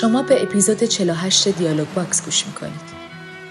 [0.00, 2.94] شما به اپیزود 48 دیالوگ باکس گوش می‌کنید.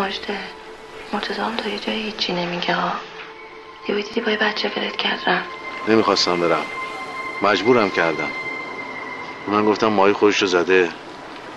[0.00, 0.38] ماجده
[1.12, 2.92] مرتضی هم تا یه جایی هیچی نمیگه ها
[3.88, 5.48] یه دیدی با یه بچه فرد کرد رفت
[5.88, 6.64] نمی‌خواستم برم.
[7.42, 8.28] مجبورم کردم.
[9.48, 10.88] من گفتم ماهی خودشو زده.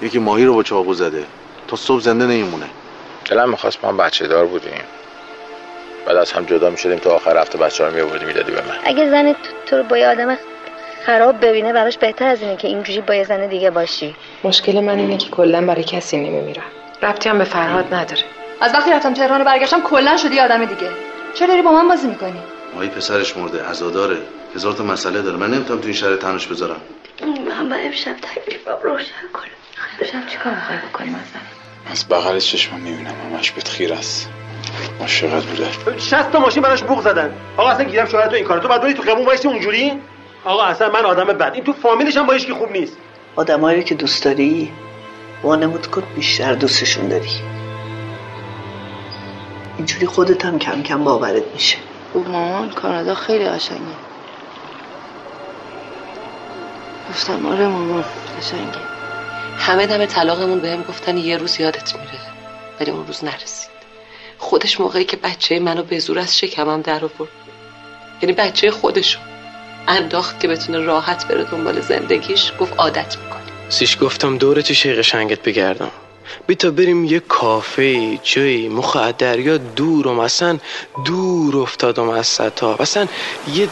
[0.01, 1.25] یکی ماهی رو با چاقو زده.
[1.67, 2.65] تا صبح زنده نمیمونه.
[3.25, 4.83] دلم می‌خواست ما بچه دار بودیم.
[6.05, 8.75] بعد از هم جدا می‌شدیم تا آخر هفته بچه رو میابودی می‌دادی به من.
[8.83, 10.37] اگه زن تو رو با یه آدم
[11.05, 14.15] خراب ببینه براش بهتر از اینه که اینجوری با یه زن دیگه باشی.
[14.43, 16.63] مشکل من اینه که کلا برای کسی نمیمیرم.
[17.03, 18.23] ربطی هم به فرهاد نداره.
[18.63, 20.89] از وقتی رفتم تهران و برگشتم کلا شدی آدم دیگه.
[21.33, 22.39] چرا داری با من بازی می‌کنی؟
[22.75, 24.17] ماهی پسرش مرده عزاداره.
[24.55, 25.37] هزار تا مسئله داره.
[25.37, 26.81] من نمی‌تونم تو این شهر تنش بذارم.
[27.21, 29.43] من با امشب تکلیفم روشن کنم.
[30.01, 31.41] امشب چیکار می‌خوای بکنی مثلا؟
[31.91, 34.29] از بغل چشمم می‌بینم همش بهت خیر است.
[35.01, 35.97] عاشقت بوده.
[35.97, 37.33] 60 تا ماشین براش بوق زدن.
[37.57, 38.59] آقا اصلا گیرم شوهر تو این کارو.
[38.59, 40.01] تو بعد بری تو خیابون وایسی اونجوری؟
[40.45, 41.51] آقا اصلا من آدم بد.
[41.53, 42.97] این تو فامیلش هم با که خوب نیست.
[43.35, 44.71] آدمایی که دوست داری
[45.43, 47.62] وانمود کن بیشتر دوستشون داری.
[49.77, 51.77] اینجوری خودت هم کم کم باورت میشه.
[52.13, 53.81] او مامان کانادا خیلی قشنگه.
[57.09, 58.03] گفتم آره مامان
[58.39, 58.83] قشنگه.
[59.57, 62.19] همه دم طلاقمون بهم گفتن یه روز یادت میره
[62.79, 63.73] ولی اون روز نرسید.
[64.37, 67.31] خودش موقعی که بچه منو به زور از شکمم در آورد.
[68.21, 69.19] یعنی بچه خودشو
[69.87, 73.41] انداخت که بتونه راحت بره دنبال زندگیش گفت عادت می‌کنی.
[73.69, 75.91] سیش گفتم دوره چه شیق شنگت بگردم.
[76.47, 80.59] بی تا بریم یه کافه جایی مخ دریا دورم اصلا
[81.05, 83.07] دور افتادم از ستا اصلا
[83.47, 83.69] یه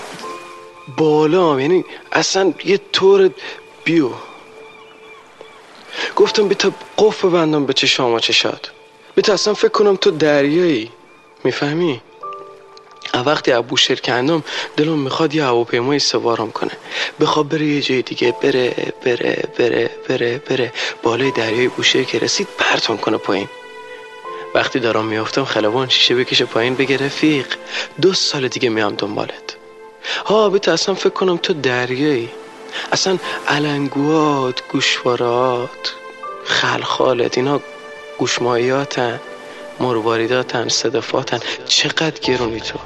[0.97, 3.29] بالا یعنی اصلا یه طور
[3.83, 4.09] بیو.
[6.15, 8.71] گفتم بی تا قف ببندم به چشام و چشات.
[9.15, 10.91] بی تا اصلا فکر کنم تو دریایی.
[11.43, 12.01] می‌فهمی؟
[13.13, 14.43] وقتی ابو کندم
[14.77, 16.71] دلم می‌خواد یه هواپیمای سوارم کنه.
[17.19, 20.73] بخواد بره یه جای دیگه بره بره بره بره بره
[21.03, 23.47] بالای دریای بوشهر که رسید پرتون کنه پایین.
[24.55, 27.45] وقتی دارم میافتم خلبان شیشه بکشه پایین بگه رفیق
[28.01, 29.55] دو سال دیگه میام دنبالت.
[30.25, 32.29] ها بهت اصلا فکر کنم تو دریایی.
[32.91, 33.17] اصلا
[33.47, 35.93] علنگوات گوشوارات
[36.45, 37.61] خلخالت اینا
[38.17, 39.19] گوشمایاتن
[39.81, 41.39] مرواریداتن صدفاتن.
[41.67, 42.79] چقدر گرونی تو.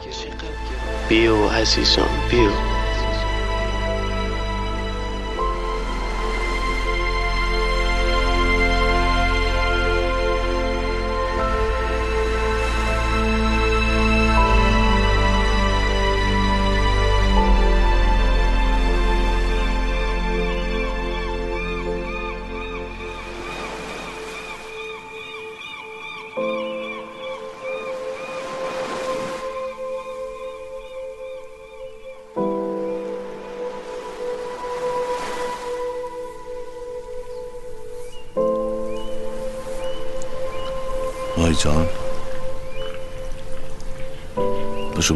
[1.10, 2.75] بیو عزیزم بیو.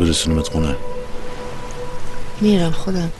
[0.09, 0.75] باشو برسونیمت خونه.
[2.41, 3.11] میرم خودم.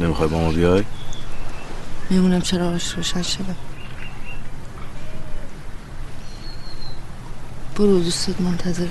[0.00, 0.84] نمی‌خوای با ما بیای؟
[2.10, 3.54] میمونم چرا آش روشن شده.
[7.76, 8.86] برو دوستت منتظر.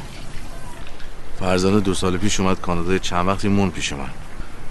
[1.39, 4.09] فرزانه دو سال پیش اومد کانادا چند وقتی مون پیش من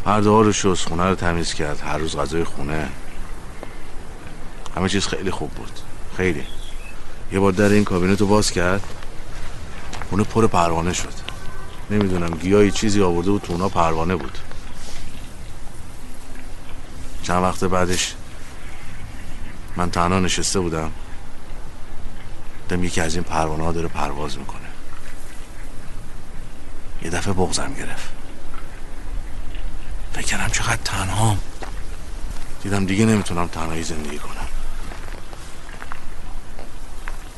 [0.04, 2.88] پرده ها رو شست خونه رو تمیز کرد هر روز غذای خونه.
[4.76, 5.72] همه چیز خیلی خوب بود.
[6.16, 6.44] خیلی.
[7.32, 8.82] یه بار در این کابینت رو باز کرد
[10.10, 11.25] خونه پر پروانه شد.
[11.90, 14.38] نمی‌دونم گیاهی چیزی آورده بود تو اونا پروانه بود.
[17.22, 18.14] چند وقت بعدش
[19.76, 20.92] من تنها نشسته بودم.
[22.68, 24.60] دم یکی از این پروانه ها داره پرواز می‌کنه.
[27.02, 28.08] یه دفعه بغزم گرفت.
[30.12, 31.38] فکر کردم چقدر تنهام.
[32.62, 34.48] دیدم دیگه نمی‌تونم تنهایی زندگی کنم.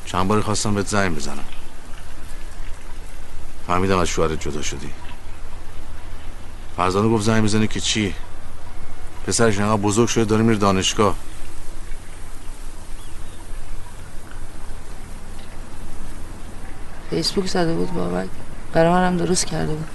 [0.05, 1.45] چند باری خواستم بهت زنگ بزنم.
[3.69, 4.89] فهمیدم از شوهرت جدا شدی.
[6.77, 8.15] فرزانه گفت زنگ بزنی که چی؟
[9.27, 11.15] پسرش اینقدر بزرگ شده داره میره دانشگاه.
[17.09, 18.29] فیسبوک زده بود بابک.
[18.73, 19.87] برای منم درست کرده بود.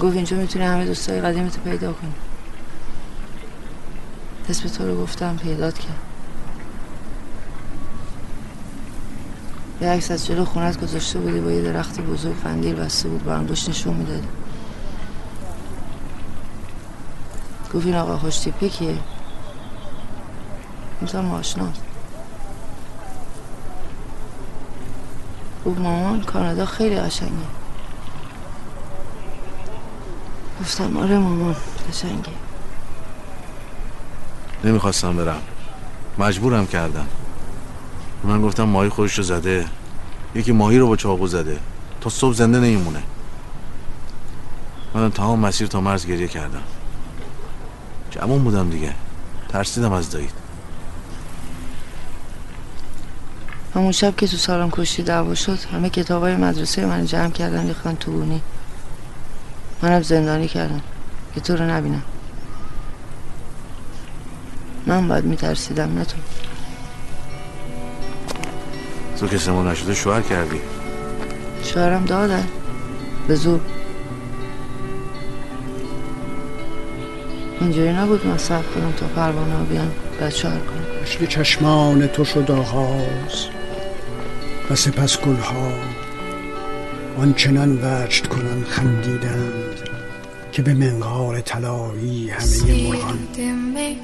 [0.00, 2.12] گفت اینجا می‌تونی همه دوستای قدیمتو پیدا کنی.
[4.48, 6.09] اسم تو رو گفتم پیدات کرد.
[9.80, 13.34] یه عکس از جلو خونت گذاشته بودی با یه درخت بزرگ قندیل بسته بود با
[13.34, 14.28] انگشت نشون می‌دادی.
[17.74, 18.98] گفت این آقا خوش تیپه کیه
[21.02, 21.80] گفتم آشناست.
[25.66, 27.32] گفت مامان کانادا خیلی قشنگه.
[30.60, 31.56] گفتم آره مامان
[31.88, 32.32] قشنگه.
[34.64, 35.42] نمی‌خواستم برم.
[36.18, 37.06] مجبورم کردم.
[38.24, 39.66] من گفتم ماهی خودش رو زده.
[40.34, 41.58] یکی ماهی رو با چاقو زده.
[42.00, 43.02] تا صبح زنده نمیمونه.
[44.94, 46.62] من تمام مسیر تا مرز گریه کردم.
[48.10, 48.94] جمعون بودم دیگه.
[49.48, 50.32] ترسیدم از دایید.
[53.74, 57.66] همون شب که تو سالن کشتی دعوا شد همه کتاب های مدرسه من جمع کردن
[57.66, 58.42] ریختن تو بونی.
[59.82, 60.80] منم زندانی کردم.
[61.34, 62.02] که تو رو نبینم.
[64.86, 66.16] من باید میترسیدم نه تو.
[69.20, 70.60] تو که سمون نشده شوهر کردی.
[71.62, 72.48] شوهرم دادن
[73.28, 73.60] به زور.
[77.60, 79.90] اینجوری نبود من صبر کنم تا پروانه ها بیان
[80.30, 80.84] شوهر کنم.
[81.02, 83.46] مثل چشمان تو شد آغاز
[84.70, 85.72] و سپس گلها
[87.18, 89.88] آنچنان وجد کنن خندیدند
[90.52, 93.18] که به منقار طلایی همه مرغان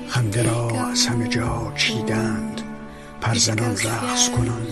[0.09, 2.46] خنده را از همه جا چیدند.
[3.21, 4.67] پرزنان رقص کنان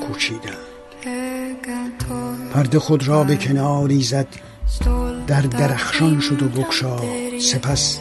[0.00, 0.68] کوچیدند.
[2.54, 4.26] پرده خود را به کناری زد
[5.26, 7.02] در درخشان شد و بکشاد
[7.40, 7.98] سپس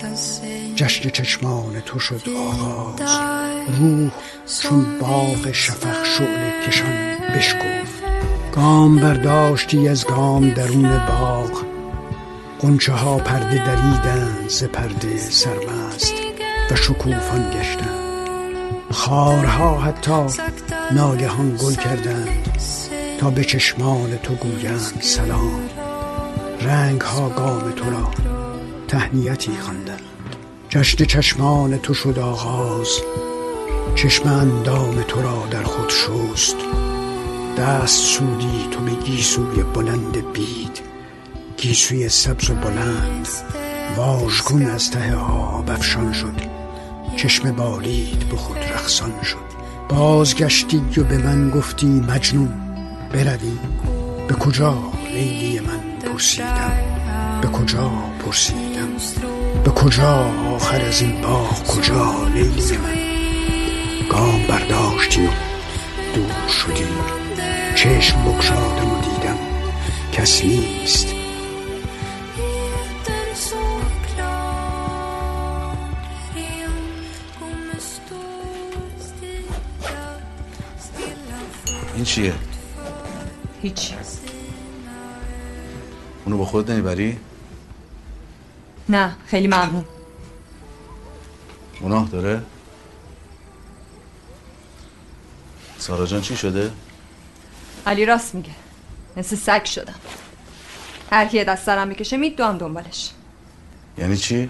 [0.75, 3.19] جشن چشمان تو شد آغاز.
[3.79, 4.11] روح
[4.61, 8.03] چون باغ شفق شعله کشان بشکفت.
[8.55, 11.63] گام برداشتی از گام درون باغ.
[12.59, 16.13] قنچه ها پرده دریدند ز پرده سرمست
[16.71, 18.06] و شکوفان گشتند.
[18.91, 20.25] خارها حتی
[20.91, 22.27] ناگهان گل کردند
[23.19, 25.69] تا به چشمان تو گویند سلام.
[26.61, 28.11] رنگ ها گام تو را
[28.87, 30.01] تهنیتی خواندند.
[30.69, 32.87] جشن چشمان تو شد آغاز
[33.95, 36.55] چشم اندام تو را در خود شست.
[37.57, 40.79] دست سودی تو به گیسوی بلند بید
[41.57, 43.27] گیسوی سبز و بلند.
[43.97, 46.46] واژگون از ته آب افشان شد.
[47.17, 49.47] چشم بالید به خود رقصان شد.
[49.89, 52.53] بازگشتی و به من گفتی مجنون.
[53.11, 53.57] بروی.
[54.27, 54.77] به کجا
[55.13, 56.71] لیلی من پرسیدم؟
[57.41, 57.91] به کجا
[58.25, 58.89] پرسیدم؟
[59.63, 62.97] به کجا آخر از این باغ؟ کجا لیلی من؟
[64.11, 65.29] گام برداشتی و
[66.15, 66.87] دور شدی.
[67.75, 69.37] چشم بگشادم و دیدم
[70.11, 71.16] کس نیست.
[82.07, 82.33] چیه؟
[83.61, 83.95] هیچی
[86.25, 87.19] اونو با خود نمی‌بری؟
[88.89, 89.85] نه خیلی ممنون
[91.83, 92.41] گناه داره؟
[95.77, 96.71] سارا جان چی شده؟
[97.85, 98.51] علی راست میگه
[99.17, 99.95] مثل سگ شدم
[101.11, 103.11] هر کی دست سرم می‌کشه میدوام دنبالش
[103.97, 104.49] یعنی چی؟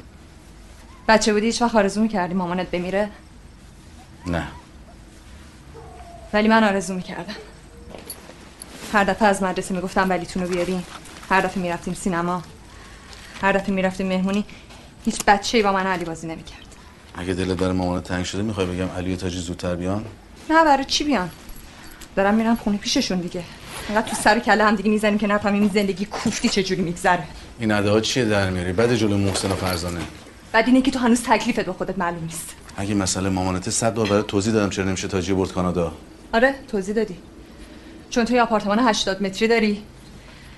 [1.07, 3.09] بچه بودی هیچ وقت آرزو می‌کردی مامانت بمیره
[4.27, 4.47] نه
[6.33, 7.35] ولی من آرزو می‌کردم.
[8.93, 10.83] هر دفعه از مدرسه می‌گفتم ولیتون رو بیارین.
[11.29, 12.43] هر دفعه می‌رفتیم سینما.
[13.41, 14.45] هر دفعه می‌رفتیم مهمونی.
[15.05, 16.65] هیچ بچه با من علی بازی نمی‌کرد.
[17.15, 20.05] اگه دلت برای مامانت تنگ شده می‌خوای بگم علی و تاجی زودتر بیان؟
[20.49, 21.29] نه برای چی بیان؟
[22.15, 23.43] دارم میرم خونه پیششون دیگه.
[23.89, 27.23] انقدر تو سر کله هم دیگه می‌زنیم که نفهمیم این زندگی کوفتی چجوری میگذره؟
[27.59, 29.99] این اده ها چیه در میاری؟ بعد جلو محسن و فرزانه.
[30.51, 32.55] بعد اینه که تو هنوز تکلیفت با خودت معلوم نیست.
[32.77, 35.93] اگه مسئله مامانته صد بار برای توضیح دادم چرا نمیشه تاجی برد کانادا.
[36.33, 37.17] آره توضیح دادی.
[38.09, 39.83] چون تو یه آپارتمان 80 متری داری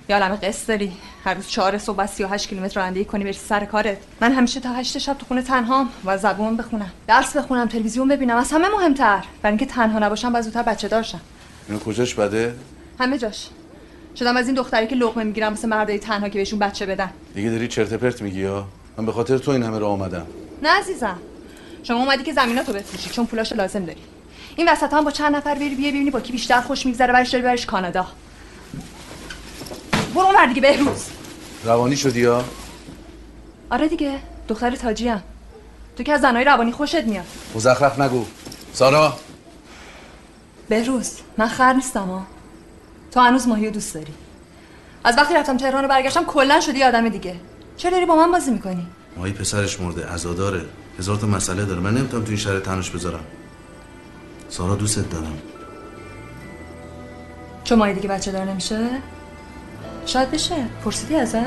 [0.10, 0.92] یا عالم قسط داری
[1.24, 3.98] هر روز چهار صبح بس 38 کیلومتر رانندگی کنی بری سر کارت.
[4.22, 6.92] من همیشه تا 8 شب تو خونه تنهام و زبون بخونم.
[7.08, 9.24] درس بخونم تلویزیون ببینم از همه مهمتر.
[9.42, 11.22] برای اینکه تنها نباشم باید زودتر بچه دارشم.
[11.68, 12.56] اینو کجاش بده؟
[13.00, 13.50] همه جاش.
[14.16, 17.10] شدم از این دختری که لقمه می‌گیرم مثل مردای تنها که بهشون بچه بدن.
[17.36, 18.66] دیگه داری چرت پرت میگی یا؟
[18.98, 20.28] من به خاطر تو این همه راه آمدم
[20.64, 21.18] نه عزیزم.
[21.84, 24.02] شما اومدی که زمیناتو بفروشی چون پولاشو لازم داری.
[24.60, 27.30] این وسط هم با چند نفر بری بیا ببینی با کی بیشتر خوش میگذره برش
[27.30, 28.08] داری برش کانادا.
[30.16, 31.06] برو اون دیگه بهروز.
[31.63, 32.46] روانی شدی یا؟
[33.70, 35.24] آره دیگه دختر تاجی هم.
[35.98, 37.25] تو که از زنهای روانی خوشت میاد.
[37.56, 38.25] مزخرف نگو.
[38.74, 39.18] سارا.
[40.70, 42.25] بهروز من خر نیستم ها
[43.12, 44.13] تو هنوز ماهی دوست داری.
[45.04, 47.36] از وقتی رفتم تهران رو برگشتم کلا شدی آدم دیگه.
[47.78, 48.88] چرا داری با من بازی می‌کنی؟
[49.18, 50.62] ماهی پسرش مرده عزاداره.
[51.00, 51.80] هزار تا مسئله داره.
[51.80, 53.24] من نمی‌تونم تو این شهر تنش بذارم.
[54.50, 55.38] سارا دوستت دارم.
[57.63, 58.89] چون ماهی دیگه بچه دار نمیشه؟
[60.06, 60.56] شاید بشه.
[60.86, 61.39] پرسیدی ازش؟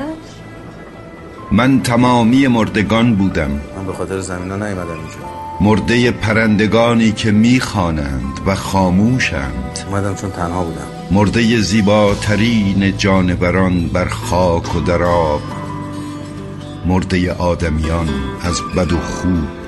[1.51, 3.51] من تمامی مردگان بودم.
[3.77, 5.43] من به خاطر زمینا نیومدم اینجا.
[5.61, 9.79] مرده پرندگانی که می‌خوانند و خاموشند.
[9.87, 10.87] اومدم چون تنها بودم.
[11.11, 15.41] مرده زیباترین جانوران بر خاک و در آب.
[16.85, 18.09] مرده آدمیان
[18.41, 19.62] از بد و خوب.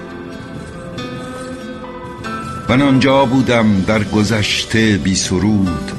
[2.69, 5.91] من آنجا بودم در گذشته بی سرود.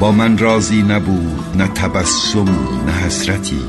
[0.00, 3.60] با من راضی نبود نه تبسمی نه حسرتی.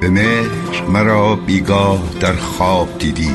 [0.00, 3.32] به مهر مرا بیگاه در خواب دیدی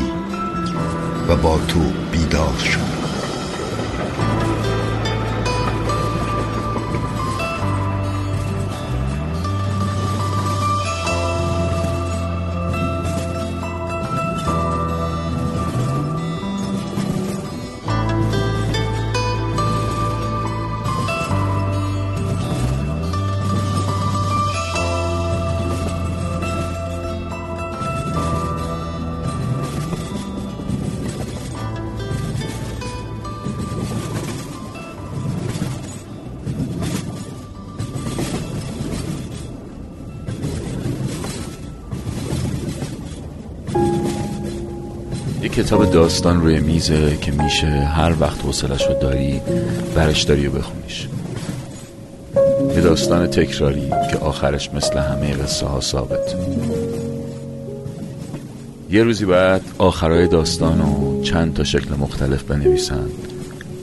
[1.27, 1.79] و با تو
[2.11, 3.00] بیدار شد
[45.71, 49.41] کتاب داستان روی میزه که میشه هر وقت حوصلش رو داری
[49.95, 51.07] برش داری و بخونیش.
[52.75, 56.35] یه داستان تکراری که آخرش مثل همه قصه ها ثابت.
[58.89, 63.09] یه روزی باید آخرای داستان رو چند تا شکل مختلف بنویسن.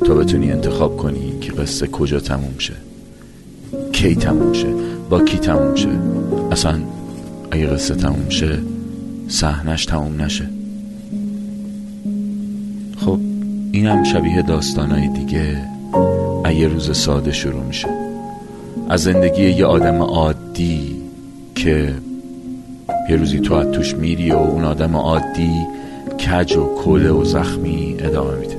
[0.04, 2.74] تا بتونی انتخاب کنی که قصه کجا تموم شه.
[3.92, 4.74] کی تموم شه؟
[5.10, 5.98] با کی تموم شه؟
[6.52, 6.80] اصلا
[7.50, 8.58] اگه قصه تموم شه
[9.28, 10.57] صحنش تموم نشه.
[13.78, 15.56] اینم شبیه داستانهای دیگه
[16.54, 17.88] یه روز ساده شروع میشه.
[18.88, 20.96] از زندگی یه آدم عادی
[21.54, 21.94] که
[23.10, 25.50] یه روزی تو از توش میری و اون آدم عادی
[26.26, 28.58] کج و کله و زخمی ادامه میده.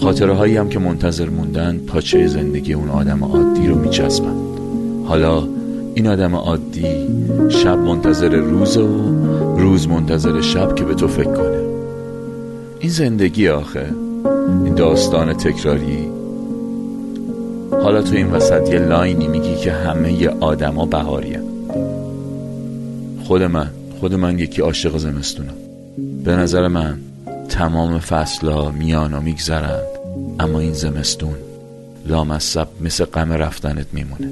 [0.00, 4.58] خاطره هایی هم که منتظر موندن پاچه زندگی اون آدم عادی رو میچسبند
[5.04, 5.42] حالا
[5.94, 6.86] این آدم عادی
[7.48, 8.88] شب منتظر روز و
[9.58, 11.53] روز منتظر شب که به تو فکر کنه.
[12.84, 13.92] این زندگی آخه
[14.64, 16.08] این داستان تکراری.
[17.70, 21.38] حالا تو این وسط یه لاینی میگی که همه ی آدما بهاری
[23.24, 25.54] خود من خود من یکی عاشق زمستونم.
[26.24, 26.98] به نظر من
[27.48, 29.86] تمام فصلا میان و میگذرند
[30.40, 31.34] اما این زمستون
[32.06, 34.28] لامصب مثل غم رفتنت میمونه.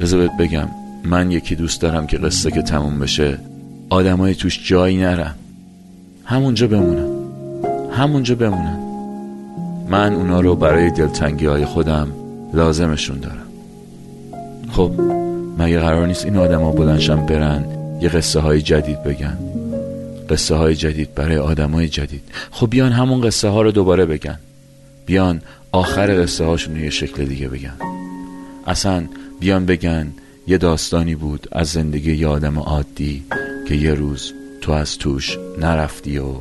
[0.00, 0.68] بذار بگم
[1.04, 3.38] من یکی دوست دارم که قصه که تموم بشه
[3.88, 5.34] آدمای توش جایی نرم
[6.30, 7.10] همونجا بمونن
[7.92, 8.78] همونجا بمونن
[9.88, 12.08] من اونا رو برای دلتنگی های خودم
[12.54, 13.46] لازمشون دارم.
[14.72, 14.92] خب
[15.58, 17.64] مگه قرار نیست این آدما بلنشن برن
[18.00, 19.38] یه قصه های جدید بگن؟
[20.28, 22.22] قصه های جدید برای آدم های جدید.
[22.50, 24.38] خب بیان همون قصه ها رو دوباره بگن.
[25.06, 27.74] بیان آخر قصه هاشون یه شکل دیگه بگن.
[28.66, 29.04] اصلا
[29.40, 30.06] بیان بگن
[30.46, 33.24] یه داستانی بود از زندگی یه آدم عادی
[33.68, 36.34] که یه روز تو از توش نرفتی و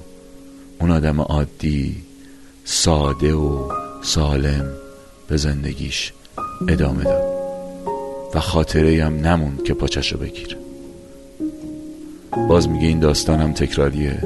[0.80, 1.96] اون آدم عادی
[2.66, 3.72] ساده و
[4.02, 4.66] سالم
[5.28, 6.14] به زندگیش
[6.68, 7.24] ادامه داد.
[8.36, 10.58] و خاطره هم نموند که پاچشو بگیر.
[12.50, 14.24] باز میگه این داستانم تکراریه.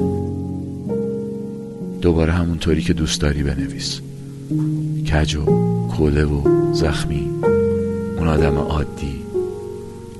[2.00, 4.00] دوباره همونطوری که دوست داری بنویس.
[5.12, 5.44] کج و
[5.88, 7.30] کوله و زخمی.
[8.16, 9.22] اون آدم عادی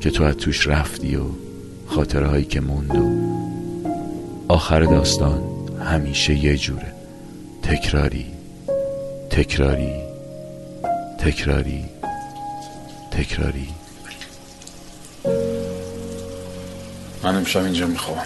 [0.00, 1.22] که تو از توش رفتی و
[1.86, 3.34] خاطره هایی که موند و
[4.54, 6.94] آخر داستان همیشه یه جوره.
[7.62, 8.26] تکراری
[9.30, 10.02] تکراری
[11.18, 11.84] تکراری
[13.10, 13.68] تکراری.
[17.22, 18.18] من امشب اینجا می‌خوام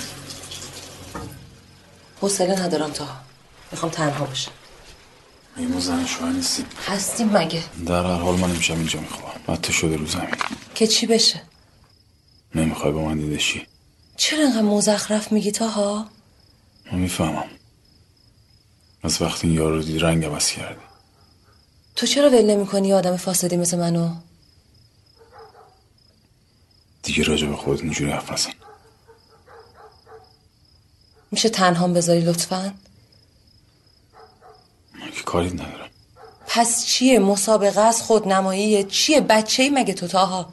[2.21, 3.07] حوصله ندارم تا
[3.73, 4.53] می‌خوام تنها باشم
[5.73, 9.97] ما زن شوهر نیستیم؟ هستیم مگه؟ در هر حال من امشب اینجا می‌خوام حتی شده
[9.97, 10.35] رو زمین
[10.75, 11.43] که چی بشه؟
[12.55, 13.67] نمی‌خوای با من دیدشی
[14.17, 16.18] چرا انقدر مزخرف میگی تاها
[16.93, 17.49] من می‌فهمم.
[19.03, 20.81] از وقتی این یارو رو دید رنگ عوض کردی.
[21.97, 24.15] تو چرا ول نمی‌کنی آدم فاسدی مثل منو؟
[27.03, 28.51] دیگه راجع به خودت اینجوری حرف نزن.
[31.31, 32.75] میشه تنهام بذاری لطفا؟
[35.01, 35.89] من که کاری ندارم.
[36.47, 40.53] پس چیه؟ مسابقه از خودنماییه؟ چیه؟ بچه ای مگه تو تاها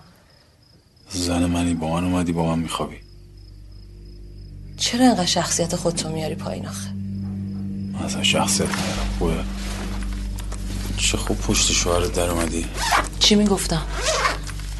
[1.09, 3.04] زن منی با من اومدی با من میخوابی.
[4.77, 6.89] چرا انقدر شخصیت خودتو میاری پایین آخه؟
[7.93, 9.09] من اصلا شخصیت ندارم.
[9.19, 9.43] خوبه.
[10.97, 12.65] چه خوب پشت شوهرت در اومدی.
[13.19, 13.81] چی می‌گفتم؟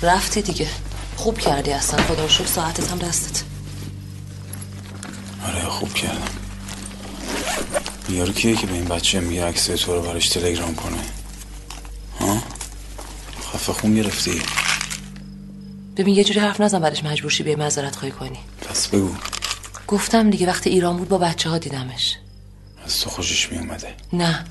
[0.02, 0.68] رفتی دیگه.
[1.16, 2.04] خوب کردی اصلا.
[2.04, 3.44] خدا رو شکر ساعتت هم دستت.
[5.48, 6.28] آره خوب کردم.
[8.10, 10.98] یارو کیه که به این بچه میگه عکس تو رو براش تلگرام کنه؟
[12.20, 12.42] ها؟
[13.54, 14.42] خفه خون گرفتی.
[15.98, 18.38] ببین یه جوری حرف نزن بعدش مجبور شی به معذرت خواهی کنی.
[18.70, 19.16] پس بگو.
[19.88, 22.16] گفتم دیگه وقتی ایران بود با بچه ها دیدمش.
[22.86, 24.46] از تو خوشش میومده نه.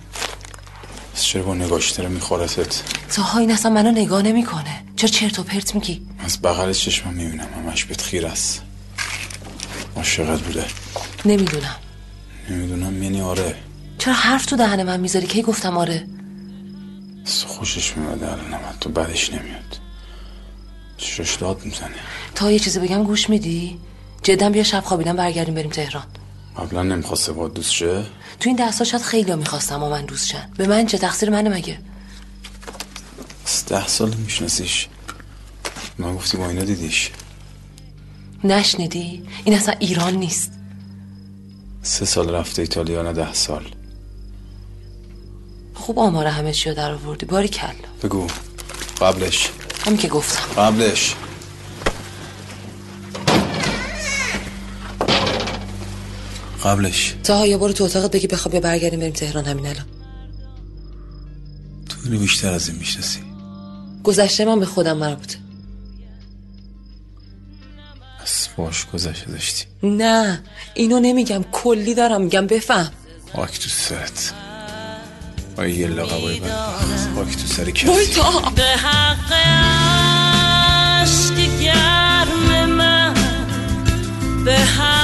[1.15, 4.85] پس چرا با نگاش داره میخورتت تاها این اصلا منو نگاه نمی‌کنه.
[4.97, 7.49] چرا چرت و پرت میگی؟ از بغل چشمم می‌بینم.
[7.57, 8.63] همش بهت خیر است.
[9.97, 10.65] عاشقت بوده.
[11.25, 11.77] نمی‌دونم.
[12.51, 13.03] نمی‌دونم.
[13.03, 13.55] یعنی آره.
[13.99, 16.07] چرا حرف تو دهن من می‌ذاری؟ کی گفتم آره؟
[17.27, 19.79] از تو خوشش میومده الان هم تو بدش نمیاد.
[20.97, 21.95] چشاش داد می‌زنه.
[22.35, 23.79] تا یه چیزی بگم گوش میدی؟
[24.25, 26.05] جدا بیا شب خوابیدن برگردیم بریم تهران.
[26.57, 28.03] قبلا نمی‌خواسته با دوست شه؟
[28.41, 30.51] تو این ده سال شاید خیلی ها می‌خواستم و من دوست شن.
[30.57, 31.79] به من چه؟ تقصیر منه مگه؟
[33.47, 34.89] از ده سال میشناسیش.
[35.99, 37.11] من گفتی با اینا دیدیش.
[38.45, 40.53] نشنیدی؟ این اصلا ایران نیست.
[41.83, 43.65] سه سال رفته ایتالیا نه ده سال.
[45.75, 47.27] خوب آمار همه چی رو در آوردی.
[47.27, 47.71] باری کلا.
[48.03, 48.27] بگو.
[49.01, 49.51] قبلش.
[49.87, 50.63] همین که گفتم.
[50.63, 51.15] قبلش.
[56.65, 57.15] قبلش.
[57.25, 59.85] تا یا برو تو اتاقت بگی بخواب یا برگردیم بریم تهران همین الان.
[61.89, 63.21] تو اینو بیشتر از این می‌شناسی.
[64.05, 65.39] گذشته من به خودم مربوطه
[68.23, 69.65] بس باش گذشته داشتی.
[69.83, 70.43] نه
[70.75, 72.93] اینو نمیگم کلی دارم میگم بفهم.
[73.37, 74.33] خاک تو سرت.
[75.57, 76.41] آی یه لقبای
[77.15, 77.87] خاک تو سر کسی.
[77.87, 79.33] وای تا به حق
[81.03, 83.15] عشق گرم من.
[84.45, 85.04] به حق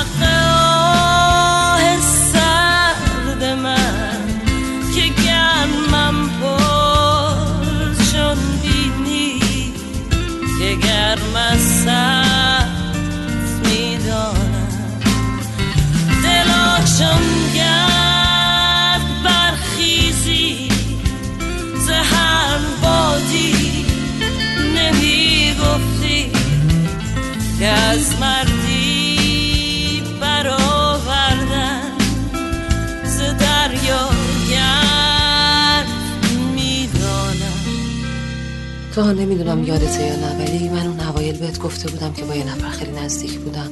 [38.94, 42.34] تو ها نمی‌دونم یادته یا نه ولی من اون اوایل بهت گفته بودم که با
[42.34, 43.70] یه نفر خیلی نزدیک بودم.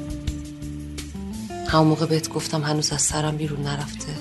[1.68, 4.14] همون موقع بهت گفتم هنوز از سرم بیرون نرفته.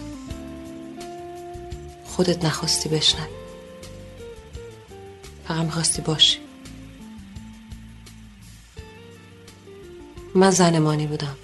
[2.06, 3.28] خودت نخواستی بشنوی.
[5.48, 6.40] فقط می‌خواستی باشی.
[10.36, 11.36] من زنمانی بودم.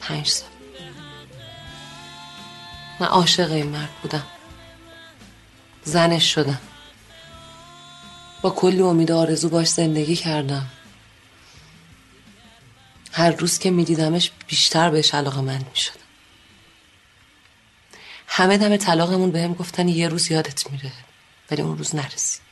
[0.00, 0.48] پنج سال.
[3.00, 4.26] من عاشق این مرد بودم.
[5.84, 6.60] زنش شدم.
[8.42, 10.68] با کلی امید آرزو باش زندگی کردم.
[13.12, 15.96] هر روز که میدیدمش بیشتر بهش علاقه من می‌شدم.
[18.26, 20.92] همه دم طلاقمون بهم گفتن یه روز یادت میره
[21.50, 22.42] ولی اون روز نرسید.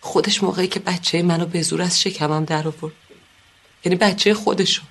[0.00, 2.94] خودش موقعی که بچه منو به زور از شکمم در آورد.
[3.84, 4.82] یعنی بچه خودشو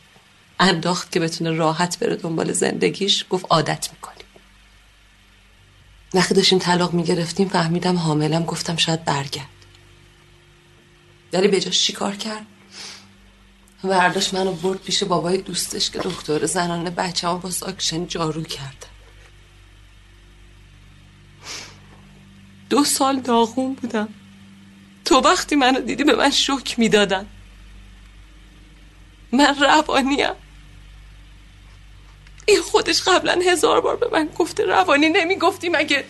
[0.60, 4.03] انداخت که بتونه راحت بره دنبال زندگیش گفت عادت می‌کنی
[6.14, 9.48] وقتی داشتیم طلاق می‌گرفتیم فهمیدم حاملم گفتم شاید برگرد.
[11.34, 12.46] ولی به جاش چیکار کرد؟
[13.84, 18.94] ورداشت منو برد پیش بابای دوستش که دکتر زنانه بچه با ساکشن جارو کردن
[22.70, 24.10] دو سال داغون بودم.
[25.06, 27.26] تو وقتی منو دیدی به من شک می‌دادن.
[29.32, 30.34] من روانیم.
[32.46, 36.04] این خودش قبلا هزار بار به من گفته روانی نمی‌گفتی مگه؟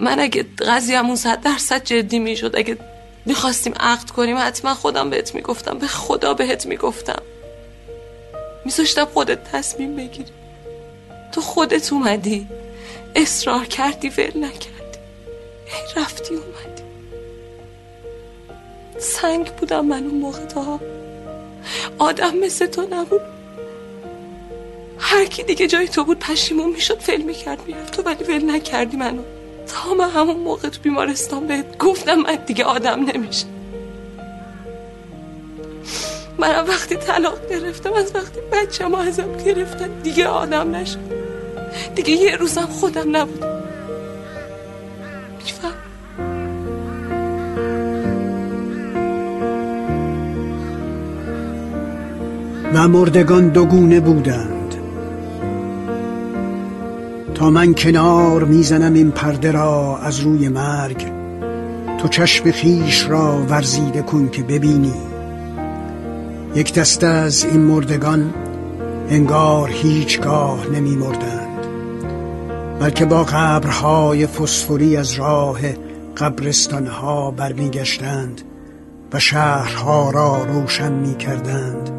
[0.00, 2.78] من اگه قضیهمون صد درصد جدی می‌شد اگه
[3.26, 7.22] می‌خواستیم عقد کنیم حتما خودم بهت می‌گفتم به خدا بهت می‌گفتم.
[8.64, 10.32] میذاشتم خودت تصمیم بگیری.
[11.32, 12.48] تو خودت اومدی.
[13.14, 14.98] اصرار کردی ول نکردی.
[15.66, 16.82] ای رفتی اومدی.
[18.98, 20.80] سنگ بودم من اون موقع تا
[21.98, 23.37] آدم مثل تو نبود.
[24.98, 27.92] هر کی دیگه جای تو بود پشیمون می‌شد فیلم می‌کرد می‌رفت.
[27.92, 29.22] تو ولی ول نکردی منو.
[29.68, 33.46] تا من همون موقع تو بیمارستان بهت گفتم من دیگه آدم نمیشه
[36.38, 40.98] من وقتی طلاق گرفتم از وقتی بچه ما ازم گرفتن دیگه آدم نشد
[41.94, 43.62] دیگه یه روزم خودم نبودم.
[45.38, 45.74] میفهم
[52.74, 54.57] و مردگان دوگونه بودند.
[57.38, 61.12] تا من کنار می‌زنم این پرده را از روی مرگ
[61.98, 64.94] تو چشم خیش را ورزیده کن که ببینی.
[66.54, 68.34] یک دسته از این مردگان
[69.08, 71.66] انگار هیچگاه نمی مردند
[72.80, 75.58] بلکه با قبرهای فسفوری از راه
[76.16, 78.42] قبرستانها برمیگشتند
[79.12, 81.90] و شهرها را روشن می کردند.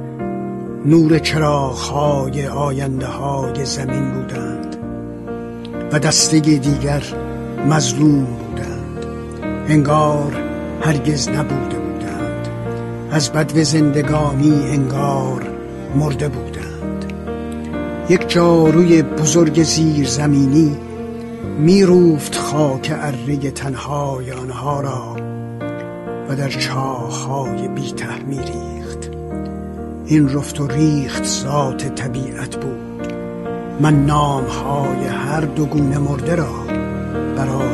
[0.86, 4.79] نور چراغهای آینده های زمین بودند.
[5.92, 7.04] و دسته دیگر
[7.68, 9.06] مظلوم بودند
[9.68, 10.34] انگار
[10.82, 12.48] هرگز نبوده بودند.
[13.12, 15.48] از بدو زندگانی انگار
[15.96, 17.14] مرده بودند.
[18.10, 20.78] یک جاروی بزرگ زیر زمینی
[21.60, 25.16] میروفت خاک اره تنهای آنها را
[26.30, 27.94] و در چاههای بی
[28.30, 29.10] ریخت.
[30.06, 32.89] این رفت و ریخت ذات طبیعت بود.
[33.82, 36.66] من نامهای هر دو گونه مرده را
[37.36, 37.69] برای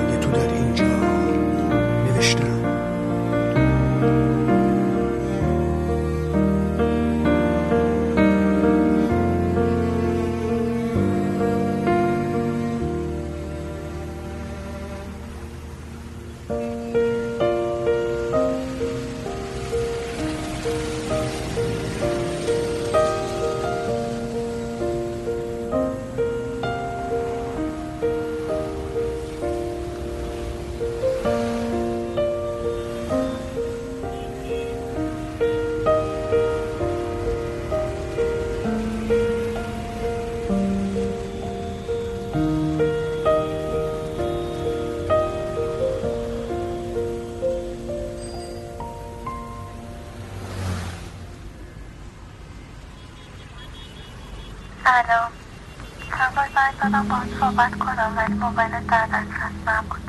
[57.03, 59.99] بار باید دادم با صحبت کنم ولی موبایل در دسترس نبود.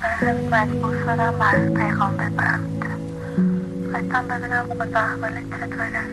[0.00, 2.60] برای همین مجبور شدم برای پیغام ببرم.
[3.92, 6.04] خواستم ببینم احوالت چطوره.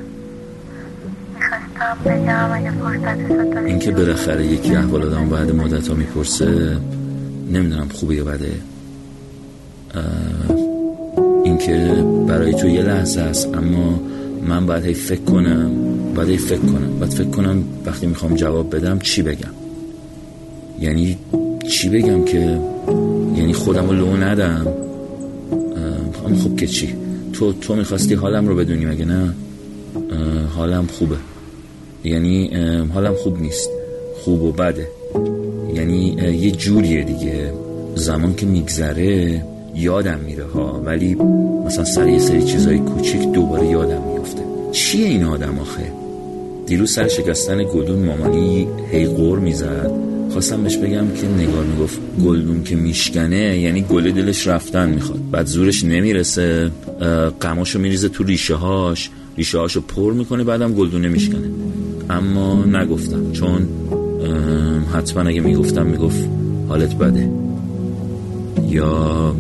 [1.36, 6.78] می‌خواستم بگم اگه اینکه بالاخره یکی احوال آدم بعد مدت ها می‌پرسه
[7.52, 8.62] نمی‌دونم خوبه یا بده.
[11.44, 14.00] اینکه برای تو یه لحظه است اما
[14.48, 15.72] من باید هی فکر کنم
[16.16, 17.00] باید هی فکر کنم.
[17.00, 19.61] باید فکر کنم وقتی می‌خوام جواب بدم چی بگم.
[20.82, 21.18] یعنی
[21.72, 22.60] چی بگم که
[23.36, 24.68] یعنی خودم رو لو ندم؟
[26.26, 26.96] اما خب که چی؟
[27.34, 29.34] تو تو می‌خواستی حالم رو بدونی مگه نه؟
[30.56, 31.16] حالم خوبه.
[32.04, 32.50] یعنی
[32.94, 33.70] حالم خوب نیست.
[34.24, 34.88] خوب و بده.
[35.74, 37.54] یعنی یه جوریه دیگه.
[37.96, 40.82] زمان که میگذره یادم میره ها.
[40.86, 41.16] ولی
[41.66, 44.42] مثلا سر یه سری چیزای کوچیک دوباره یادم میفته
[44.72, 45.92] چیه این آدم آخه؟
[46.66, 50.11] دیروز سر شکستن گلدون مامانی هی قور می‌زد.
[50.32, 55.20] خواستم بهش بگم که نگار می‌گفت گلدون که میشکنه یعنی گل دلش رفتن می‌خواد.
[55.32, 56.72] بعد زورش نمی‌رسه
[57.40, 61.50] قماشو میریزه تو ریشه هاش ریشه هاشو پر می‌کنه بعدم گلدونه میشکنه.
[62.10, 63.68] اما نگفتم چون
[64.94, 66.28] حتما اگه می‌گفتم می‌گفت
[66.70, 67.32] حالت بده.
[68.70, 69.36] یا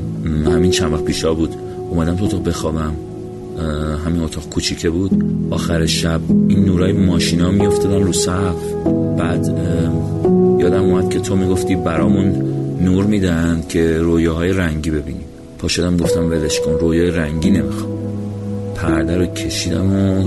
[0.46, 1.56] همین چند وقت پیشا بود
[1.90, 2.94] اومدم تو اتاق بخوابم.
[4.06, 5.24] همین اتاق کوچیکه بود.
[5.50, 8.74] آخر شب این نورای ماشینا میافتادن رو سقف.
[9.18, 9.56] بعد
[10.62, 12.28] یادم اومد که تو می‌گفتی برامون
[12.82, 15.26] نور میدن که رویاهای رنگی ببینیم.
[15.60, 17.92] پا شدم گفتم ولش کن رویای رنگی نمی‌خوام.
[18.76, 20.24] پرده رو کشیدم و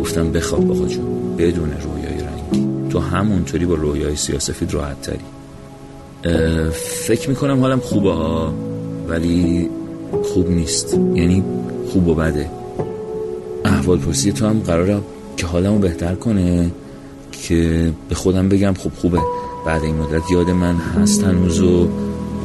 [0.00, 1.36] گفتم بخواب بخوا جون.
[1.38, 2.90] بدون رویای رنگی.
[2.90, 5.18] تو همونطوری با رویای سیاسفید راحت تری.
[6.72, 8.54] فکر می‌کنم حالم خوبه ها
[9.08, 9.70] ولی
[10.24, 10.94] خوب نیست.
[11.14, 11.44] یعنی
[11.92, 12.50] خوب و بده.
[13.64, 14.98] احوال پرسی تو هم قراره
[15.36, 16.70] که حالمو بهتر کنه.
[17.42, 19.18] که به خودم بگم خوب خوبه.
[19.66, 21.88] بعد این مدت یاد من هست هنوز و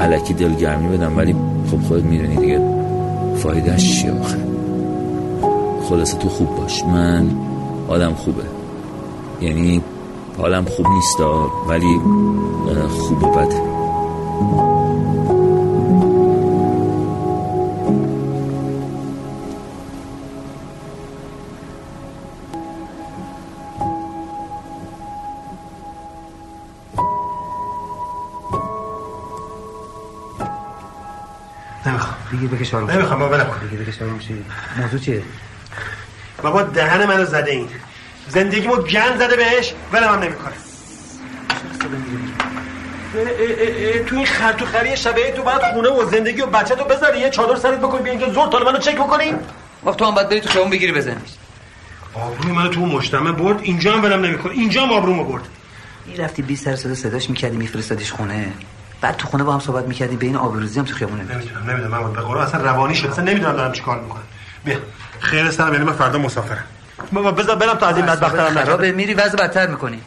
[0.02, 1.36] علکی دلگرمی بدم ولی
[1.72, 2.62] خب خودت می‌دونی دیگه
[3.38, 4.38] فایدهش چیه آخه.
[5.90, 6.84] خلاصه تو خوب باش.
[6.84, 7.30] من
[7.88, 8.44] حالم خوبه.
[9.42, 9.82] یعنی
[10.38, 11.20] حالم خوب نیست
[11.68, 12.00] ولی
[12.90, 13.62] خوب و بده.
[32.52, 34.46] دیگه بکش آروم نمی‌خوام بابا ولم کن دیگه بکش آروم شی
[34.78, 35.24] موضوع چیه؟
[36.44, 37.68] بابا دهن منو زده این.
[38.28, 40.54] زندگیمو گند زده بهش ولم هم نمی‌کنه.
[44.08, 47.20] تو این خر تو خری شبه تو بعد خونه و زندگی و بچه تو بذاری.
[47.20, 49.34] یه چادر سرت بکنی بیا اینجا زور تال منو چک بکنی.
[49.84, 51.22] وقت تو هم باید بری تو خیابون بگیری بزنی
[52.14, 54.54] آبروی منو تو مجتمع برد اینجا هم ولم نمی‌کنه.
[54.54, 55.44] اینجا هم آبرومو برد.
[56.18, 58.52] رفتی 20 سر صدا صداش می‌کردی میفرستادیش خونه.
[59.02, 62.14] بعد تو خونه با هم صحبت می‌کردی بین آبروزی هم تو خیابون نمی‌دونم نمی‌دونم من
[62.14, 63.08] به قرآن اصلا روانی شد.
[63.08, 64.24] اصلا نمی‌دونم دارم چیکار می‌کنم.
[64.66, 64.78] بیا.
[65.20, 66.64] خیر سرم یعنی من فردا مسافرم.
[67.12, 70.00] بابا بذار برم تا از این بدبخترم خراب میری وضع بدتر می‌کنی.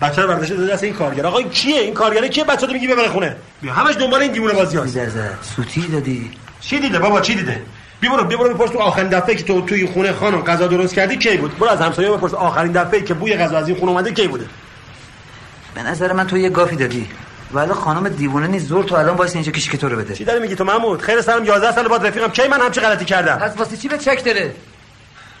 [0.00, 2.86] بچه رو برداشته داده دست این کارگر آقا کیه؟ این کارگره کیه؟ بچه رو میگی
[2.86, 3.36] ببره خونه.
[3.62, 3.72] بیا.
[3.72, 6.30] همش دنبال این دیوونه بازی هست سوتی دادی.
[6.60, 7.62] چی دیده بابا؟ چی دیده؟
[8.00, 10.94] بی برو بی برو بپرس تو آخرین دفعه که تو توی خونه خانم غذا درست
[10.94, 13.92] کردی کی بود؟ برو از همسایه بپرس آخرین دفعه که بوی غذا از این خونه
[13.92, 14.46] اومده کی بوده؟
[15.74, 17.08] به نظر من تو یه گافی دادی.
[17.52, 18.66] ولی خانم دیوونه نیست.
[18.66, 20.14] زور تو الان واسه اینجا کشی که تو رو بده.
[20.14, 22.28] چی داری میگی تو محمود؟ خیر سرم 11 سال بعد رفیقم.
[22.28, 24.54] کی من همچی غلطی کردم؟ پس واسه چی به چک داره؟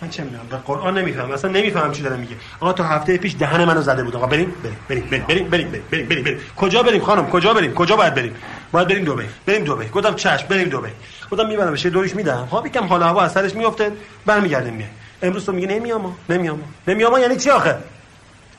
[0.02, 2.36] من چه می‌دونم؟ به قرآن نمیفهم اصلا نمیفهم چی داره میگه.
[2.60, 4.16] آقا تا هفته پیش دهن منو زده بود.
[4.16, 4.54] آقا بریم
[4.88, 8.14] بریم بریم بریم بریم بریم بریم بریم بریم کجا بریم خانم؟ کجا بریم؟ کجا باید
[8.14, 8.34] بریم؟
[8.72, 9.24] باید بریم دبی.
[9.46, 9.88] بریم دبی.
[9.88, 10.88] گفتم چشم بریم دبی.
[11.30, 12.48] گفتم می‌برم بشه دوریش میدم.
[12.50, 13.92] خب یکم حال هوا از سرش میفته
[14.26, 14.88] برمیگردیم میای
[15.22, 17.76] امروز تو میگی نمیام نمیام نمیام یعنی چی آخه؟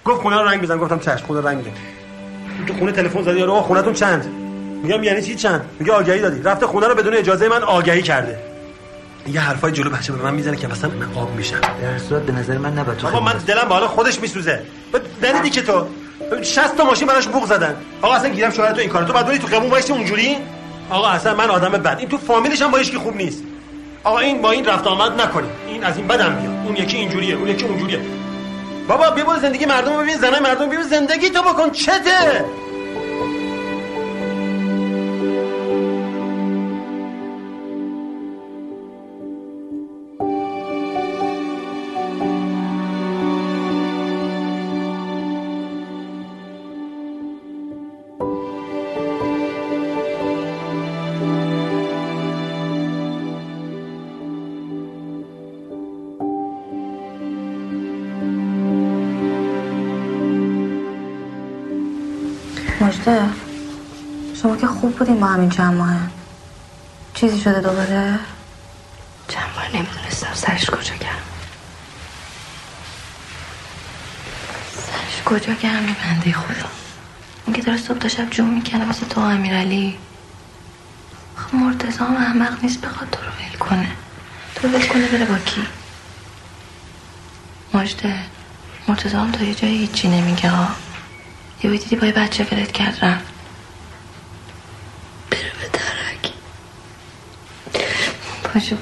[0.05, 0.77] گفت خونه رنگ بزن.
[0.77, 1.71] گفتم چشم خونه رنگ میزن
[2.67, 4.25] تو خونه تلفن زدی آقا خونتون چند؟
[4.83, 6.41] میگم یعنی چی چند؟ میگه آگهی دادی.
[6.43, 8.39] رفته خونه رو بدون اجازه من آگهی کرده.
[9.27, 11.61] یه حرفای جلو بچه به من می‌زنه که مثلا من آب میشم.
[11.61, 14.61] در صورت به نظر من نباید آقا من دلم حال خودش میسوزه.
[15.23, 15.85] ندیدی که تو
[16.41, 17.75] 60 تا ماشین براش بوق زدن.
[18.01, 19.05] آقا اصلا گیرم شوهر تو این کارو.
[19.05, 20.37] تو بعد بری تو خیابون وایسی اونجوری؟
[20.89, 21.95] آقا اصلا من آدم بد.
[21.99, 23.43] این تو فامیلش هم با کی خوب نیست.
[24.03, 25.47] آقا این با این رفت آمد نکنی.
[25.67, 27.99] این از این بدم میاد اون یکی اینجوریه اون یکی اونجوریه.
[28.87, 32.45] بابا بیا زندگی مردم رو ببین زنای مردم ببین زندگی تو بکن چته؟
[64.97, 65.95] بودین با همین چند ماه
[67.13, 68.19] چیزی شده دوباره؟
[69.27, 70.33] چند ماه نمی‌دونستم.
[70.33, 71.23] سرش کجا گرم؟
[74.73, 76.69] سرش کجا گرمی بنده خدا.
[77.45, 79.97] اون که داره صبح تا شب جون می‌کنه واسه تو امیرعلی.
[81.35, 83.91] خب مرتضا هم احمق نیست بخواد تو رو ول کنه.
[84.55, 85.67] تو رو ول کنه بره با کی؟
[87.73, 88.15] مجده
[88.87, 90.67] مرتضا هم تا یه جایی هیچی نمیگه ها.
[91.63, 93.25] یه دیدی با یه بچه فرد کرد رفت
[95.31, 96.33] بره به درک
[98.57, 98.75] پاشو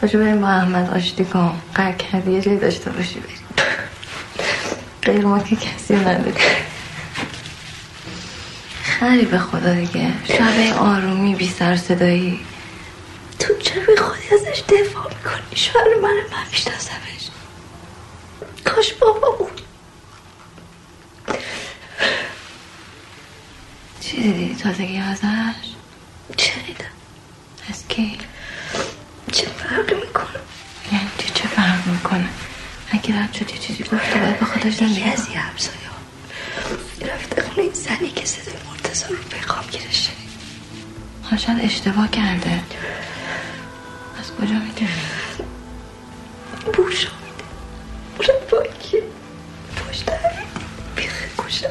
[0.00, 1.60] پاشو بریم با احمد آشتی کن.
[1.74, 3.38] قرار کردی یه جایی داشته باشی بریم.
[5.02, 6.32] غیر ما که کسی نداری
[8.82, 10.12] خری به خدا دیگه.
[10.28, 12.40] شبه آرومی بی سر صدایی.
[13.38, 17.30] تو چرا بی خودی ازش دفاع می‌کنی؟ شوهر من من میشناسمش.
[18.64, 19.60] کاش بابا بود.
[24.00, 25.24] چی دیدی؟ تازگی ازش؟
[26.38, 26.84] شنیدم
[27.70, 28.18] از کی؟
[29.32, 30.40] چه فرقی می‌کنه؟
[30.92, 32.28] یعنی چی چه فرق می‌کنه؟
[32.90, 35.78] اگه رد شد یه چیزی گفته؟ باید به خودش زندگی از یه همسایه
[37.14, 40.08] رفته خونه این زنی که صدای مرتضا رو پیغام گیرش
[41.46, 42.62] شاید اشتباه کرده.
[44.20, 44.88] از کجا می‌دونی؟
[46.72, 47.44] بوشا میده.
[48.16, 48.32] بوشا
[49.76, 50.42] پشت همیده
[50.96, 51.66] بیخه کشم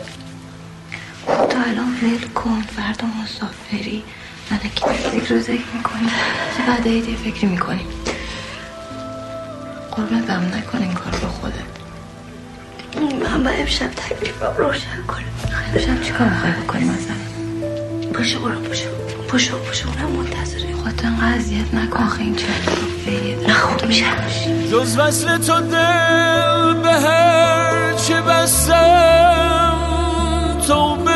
[1.26, 4.04] تو الان ول کن فردا مسافری.
[4.52, 6.10] ملکی فکر رو ذکر می‌کنی
[6.58, 7.86] چه بعد یه فکری می‌کنی.
[9.92, 11.72] قربونت غم نکن این کار با خودت.
[13.24, 15.24] من با امشب تکلیفم روشن کنم.
[15.74, 17.16] امشب چی کار می‌خوای بکنی مثلا؟
[18.14, 18.86] باشه برو باشه
[19.32, 22.04] باشه باشه اونم منتظره خودت انقدر اذیت نکن.
[22.04, 22.46] آخه این چه
[23.48, 24.06] نه خوب میشه
[24.72, 29.74] جز وصل تو دل به هر چه بستم
[30.68, 31.12] توبه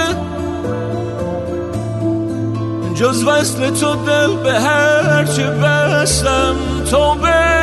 [2.96, 6.56] جز وصل تو دل به هر چه بستم
[6.92, 7.55] توبه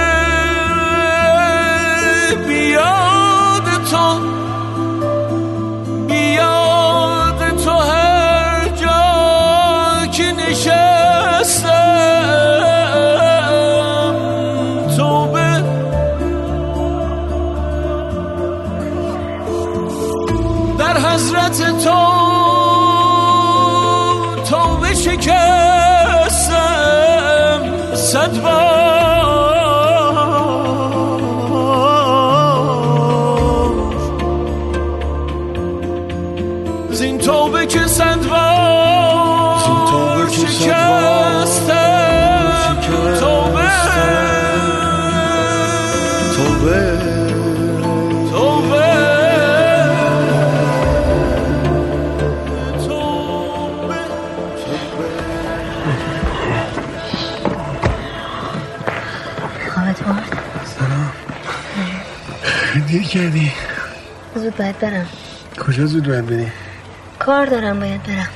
[2.52, 4.41] 你要的痛
[37.72, 41.72] که صد بار شکستم.
[43.20, 43.70] توبه.
[46.36, 46.98] توبه.
[48.30, 48.92] توبه.
[59.74, 60.38] خوابت برد؟
[60.78, 61.12] سلام.
[62.86, 63.52] دیر کردی.
[64.34, 65.06] زود باید برم.
[65.66, 66.52] کجا زود باید بری؟
[67.26, 68.28] کار دارم باید برم.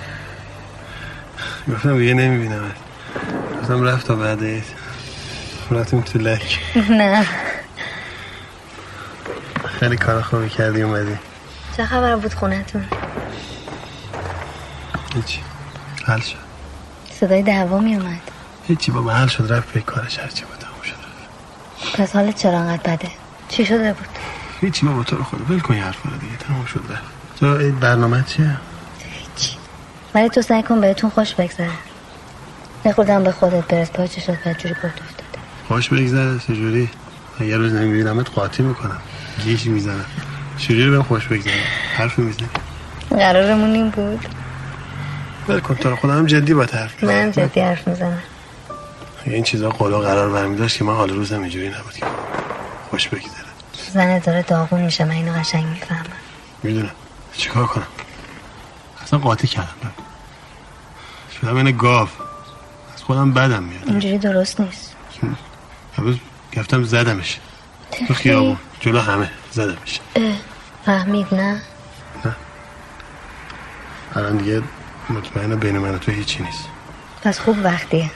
[1.72, 2.70] گفتم دیگه نمی‌بینم.
[3.61, 4.38] گفتم رفت تا بعد
[5.70, 6.59] رفتیم تو لک.
[6.90, 7.27] نه.
[9.81, 11.16] خیلی کار خوبی کردی اومدی.
[11.77, 12.85] چه خبر بود خونتون؟
[15.14, 15.40] هیچی.
[16.07, 16.37] حل شد.
[17.20, 18.20] صدای دعوا می اومد.
[18.68, 19.53] هیچی بابا حل شد.
[19.53, 20.18] رفت به کارش.
[20.18, 22.03] هرچی بود تموم شد.
[22.03, 23.09] پس حالت چرا انقدر بده؟
[23.49, 24.09] چی شده بود؟
[24.61, 25.44] هیچی بابا تو رو خدا.
[25.44, 26.37] ول کن رو دیگه.
[26.49, 27.16] تموم شد رفت.
[27.40, 28.57] تو این برنامه چیه؟
[30.17, 31.71] ولی تو سعی کن بهتون خوش بگذره.
[32.85, 33.91] نخوردم به خودت برس.
[33.91, 36.39] پای چشات بدجوری پرت افتاده خوش بگذره.
[36.39, 36.91] چجوری؟
[37.41, 39.01] یه روز نمیبینمت قاطی می‌کنم.
[39.45, 40.05] گیش می‌زنم.
[40.59, 41.53] چجوری بهم خوش بگذره؟
[41.97, 42.49] حرف می‌زنی.
[43.11, 44.27] قرارمون این بود.
[45.49, 45.75] ول کن.
[45.75, 48.23] تو رو هم جدی با حرف من جدی حرف می‌زنم.
[49.25, 52.07] این چیزا قولا قرار برمی داشت که من حال روزم اینجوری نبود که
[52.91, 53.47] خوش بگذره.
[53.93, 55.05] زنت داره داغون میشه.
[55.05, 56.07] من اینو قشنگ می‌فهمم.
[56.63, 56.91] می‌دونم.
[57.37, 57.87] چیکار کنم؟
[59.03, 59.93] اصلا قاطی کردم.
[61.40, 62.09] شدم گاو.
[62.94, 63.83] از خودم بدم میاد.
[63.87, 64.96] اینجوری درست نیست.
[65.99, 66.16] امروز
[66.57, 67.38] گفتم زدمش.
[68.09, 68.57] تو خیابون.
[68.81, 69.31] جلو همه.
[69.53, 70.01] زدمش.
[70.87, 71.61] فهمید نه؟
[74.14, 74.62] الان دیگه
[75.11, 76.64] مطمئنه بین من و تو هیچی نیست.
[77.22, 78.11] پس خوب وقتیه.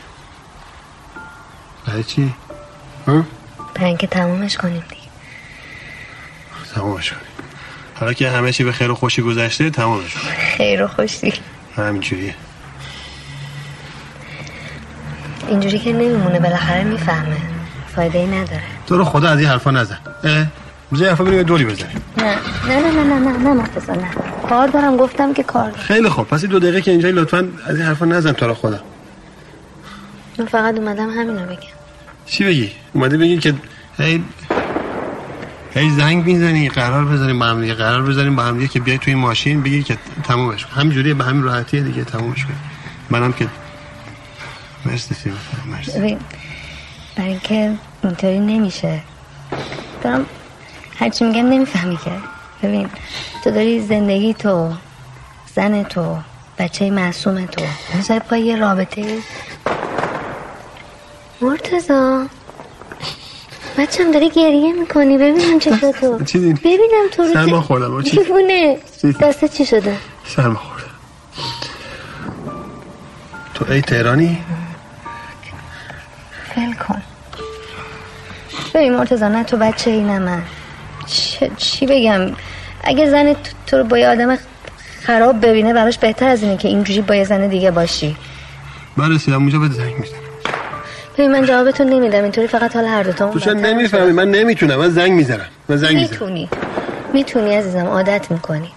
[1.86, 2.34] برای چی؟
[3.74, 5.02] برای اینکه تمومش کنیم دیگه.
[6.74, 7.22] تمامش کنیم.
[7.94, 10.34] حالا که همه چی به خیر و خوشی گذشته تمامش کنیم.
[10.56, 11.32] خیر و خوشی.
[11.76, 12.34] همینجوریه.
[15.50, 17.36] اینجوری که نمیمونه بالاخره می‌فهمه.
[17.96, 18.62] فایده ای نداره.
[18.86, 19.98] تو رو خدا از این حرفا نزن.
[20.24, 20.46] اه؟
[20.92, 22.02] بذار یه حرفا بریم یه دوری بزنیم.
[22.16, 22.36] نه.
[22.68, 24.08] نه نه نه نه نه نه مرتضی نه.
[24.48, 25.82] کار دارم گفتم که کار دارم.
[25.82, 26.28] خیلی خوب.
[26.28, 28.80] پس این دو دقیقه که اینجا لطفا از این حرفا نزن تو رو خدا.
[30.38, 31.56] من فقط اومدم همینو بگم.
[32.26, 33.54] چی بگی؟ اومدی بگی که
[33.98, 34.24] هی
[35.74, 38.98] هی زنگ می‌زنی قرار بزنیم با هم دیگه قرار بزنیم با هم دیگه که بیای
[38.98, 40.80] توی این ماشین بگی که تمومش کن.
[40.80, 42.54] همینجوریه به همین راحتیه دیگه تمومش کن.
[43.10, 43.46] منم که
[44.84, 46.18] مرسی سیما مرسی.
[47.16, 47.72] برای اینکه
[48.04, 49.00] اینطوری نمیشه.
[50.02, 50.26] دارم
[50.98, 52.10] هرچی میگم نمی‌فهمی که.
[52.62, 52.88] ببین
[53.44, 54.72] تو داری زندگی تو
[55.54, 56.16] زن تو
[56.58, 57.64] بچه معصوم تو.
[57.94, 59.18] می‌ذاری پای یه رابطه.
[61.40, 62.26] مرتزا
[63.78, 65.18] بچم داری گریه می‌کنی.
[65.18, 70.54] ببینم چطور تو؟ ببینم تو رو سرما چه- خوردم؟ دیوونه چی؟ دسته چی شده؟ سرما
[70.54, 70.84] خوردم.
[73.54, 74.38] تو ای تهرانی؟
[76.54, 77.02] فل کن.
[78.74, 80.42] ببین مرتزا نه تو بچه ای نه من.
[81.06, 82.20] چه- چی بگم؟
[82.84, 84.38] اگه زن تو- تو رو با یه آدم
[85.02, 88.16] خراب ببینه براش بهتر از اینه که اینجوری با یه زن دیگه باشی.
[88.96, 90.18] من رسیدم اونجا به زنگ می‌زنم.
[91.18, 94.88] ببین من جوابتون نمیدم اینطوری فقط حال هر دوتامون تو بدتر نمی‌فهمی؟ من نمی‌تونم من
[94.88, 96.10] زنگ می‌زنم من زنگ می‌زنم.
[96.10, 96.48] می‌تونی.
[97.12, 98.70] می‌تونی عزیزم عادت می‌کنی.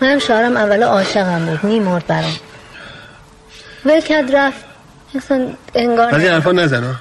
[0.00, 2.36] منم شوهرم اول عاشقم بود میمرد برام.
[3.84, 4.67] ول کرد رفت.
[5.14, 6.96] اصلا انگار از این حرفا نزن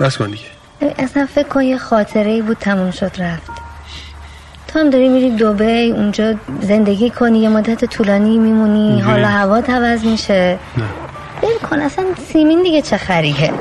[0.00, 0.94] بس کن دیگه.
[0.98, 3.50] اصلا فکر کن یه خاطره ای بود تموم شد رفت.
[4.68, 10.04] تو هم داری میری دوبی اونجا زندگی کنی یه مدت طولانی میمونی؟ حالا هوا عوض
[10.04, 10.58] میشه.
[10.76, 10.84] نه.
[11.70, 13.52] کن اصلا سیمین دیگه چه خریه؟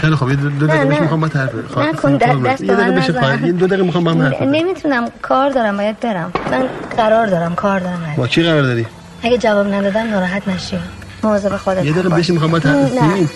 [0.00, 1.68] خیلی خب یه دو, دقیقه می‌خوام با برم.
[1.68, 3.50] خواهد نکن، دست- کار دست به من نزن.
[3.50, 4.50] دو دقیقه می‌خوام با حرف بزنم.
[4.54, 6.32] نمی‌تونم کار دارم باید برم.
[6.50, 8.14] من قرار دارم کار دارم.
[8.16, 8.86] با کی قرار داری؟
[9.22, 10.78] اگه جواب ندادم ناراحت نشی.
[11.22, 12.08] مواظب خودت یه دقیقه.
[12.08, 13.28] بشی می‌خوام با طرف نه.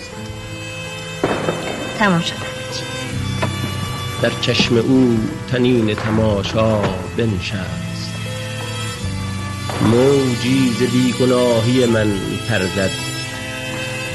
[1.99, 2.33] تمام شد.
[4.21, 5.19] در چشم او
[5.51, 6.81] تنین تماشا
[7.17, 8.13] بنشست.
[9.81, 12.07] موجی ز بیگناهی من
[12.49, 12.89] پرزد.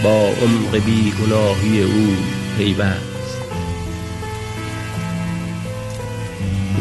[0.02, 2.16] با عمق بیگناهی او
[2.58, 3.38] پیوست.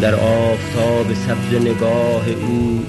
[0.01, 2.85] در آفتاب سبز نگاه او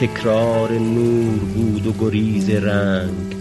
[0.00, 3.36] تکرار نور بود و گریز رنگ.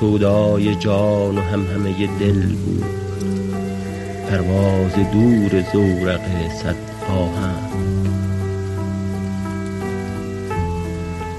[0.00, 2.84] سودای جان و همهمه دل بود.
[4.30, 6.20] پرواز دور زورق
[6.62, 6.76] صد
[7.08, 8.06] آهنگ.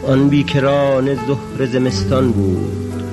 [0.08, 3.04] آن بیکران زهر زمستان بود.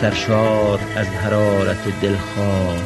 [0.00, 2.76] سرشار از حرارت دلخواه.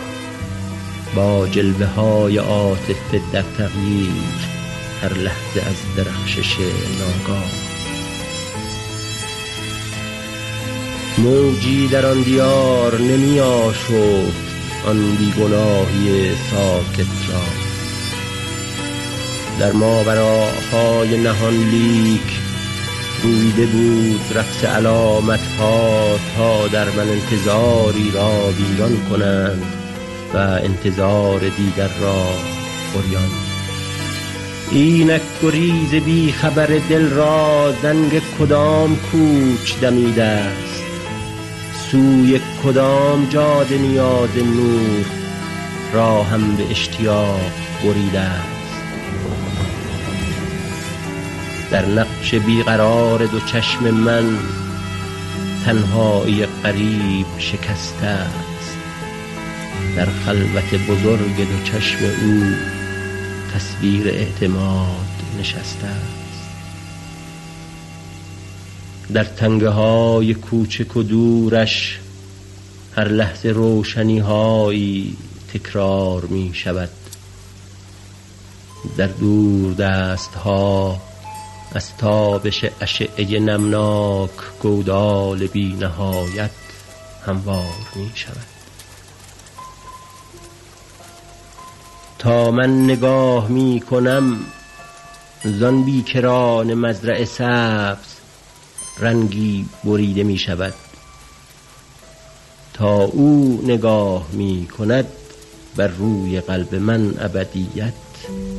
[1.16, 4.53] با جلوه های عاطفه در تغییر
[5.04, 6.56] هر لحظه از درخشش
[6.98, 7.50] ناگاه.
[11.18, 14.44] موجی در آن دیار نمی آشفت
[14.86, 17.40] آن بیگناهی ساکت را.
[19.58, 22.40] در ماوراهای نهان لیک
[23.22, 29.62] رویده بود رقص علامت ها تا در من انتظاری را ویران کنند
[30.34, 32.26] و انتظار دیگر را
[32.94, 33.43] بریان
[34.74, 40.82] اینک گریز بی خبر دل را زنگ کدام کوچ دمیده است؟
[41.90, 45.04] سوی کدام جاده نیاز نور
[45.92, 47.50] را هم به اشتیاق
[47.84, 48.74] بریده است؟
[51.70, 54.38] در نقش بیقرار دو چشم من
[55.64, 58.78] تنهایی قریب شکسته است.
[59.96, 62.54] در خلوت بزرگ دو چشم او
[63.54, 65.06] تصویر اعتماد
[65.40, 66.44] نشسته است.
[69.12, 71.98] در تنگه های کوچک و دورش
[72.96, 75.16] هر لحظه روشنی هایی
[75.54, 76.90] تکرار می شود.
[78.96, 81.00] در دور دست ها
[81.72, 84.30] از تابش اشعه نمناک
[84.62, 86.50] گودال بی نهایت
[87.26, 88.53] هموار می شود.
[92.24, 94.36] تا من نگاه می کنم
[95.44, 98.14] زان بیکران مزرع سبز
[98.98, 100.74] رنگی بریده می شود
[102.74, 105.06] تا او نگاه می کند
[105.76, 107.92] بر روی قلب من ابدیت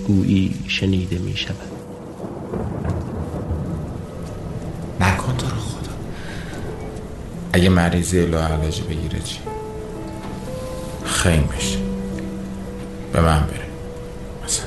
[0.08, 1.72] گویی شنیده می شود
[5.00, 5.92] نکن تو رو خدا.
[7.54, 9.40] اگه مریضی لاعلاجی بگیره چی؟
[11.06, 11.85] خیم بشه.
[13.16, 13.68] به من بره.
[14.46, 14.66] مثلا.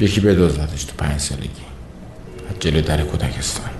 [0.00, 1.48] یکی بدوزدش تو پنج سالگی.
[2.50, 3.70] از جلو در کودکستان.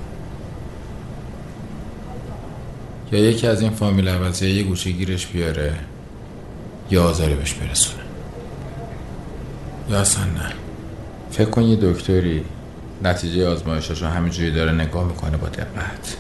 [3.13, 5.75] یا یکی از این فامیل عوضی یه گوشه گیرش بیاره
[6.91, 8.03] یا آزاری بهش برسونه.
[9.91, 10.53] یا اصلا نه.
[11.31, 12.45] فکر کن یه دکتری
[13.03, 16.17] نتیجه آزمایشاشو همینجوری داره نگاه می‌کنه با دقت.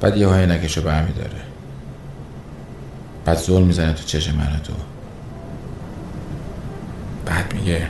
[0.00, 1.42] بعد یه های نکشو برمی داره.
[3.24, 4.72] بعد زول می‌زنه تو چشم من تو.
[7.26, 7.88] بعد میگه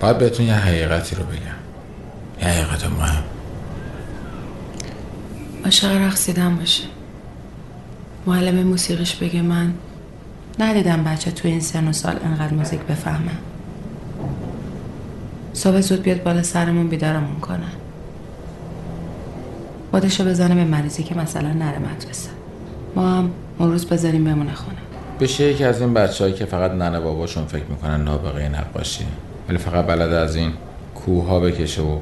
[0.00, 1.40] باید بهتون یه حقیقتی رو بگم.
[2.40, 3.22] یه حقیقت مهم.
[5.64, 6.84] عاشق رقصیدن باشه.
[8.26, 9.74] معلم موسیقیش بگه من
[10.58, 13.30] ندیدم بچه تو این سن و سال انقدر موزیک بفهمه.
[15.52, 17.83] صبح زود بیاد بالا سرمون بیدارمون کنه.
[19.94, 22.30] خودشو بزنه به مریضی که مثلا نره مدرسه.
[22.96, 24.78] ما هم اون روز بذاریم بمونه خونه.
[25.20, 29.06] بشه یکی از این بچههایی که فقط ننه باباشون فکر می‌کنن نابغه نقاشی.
[29.48, 30.52] ولی فقط بلد از این
[30.94, 31.98] کوه ها بکشه و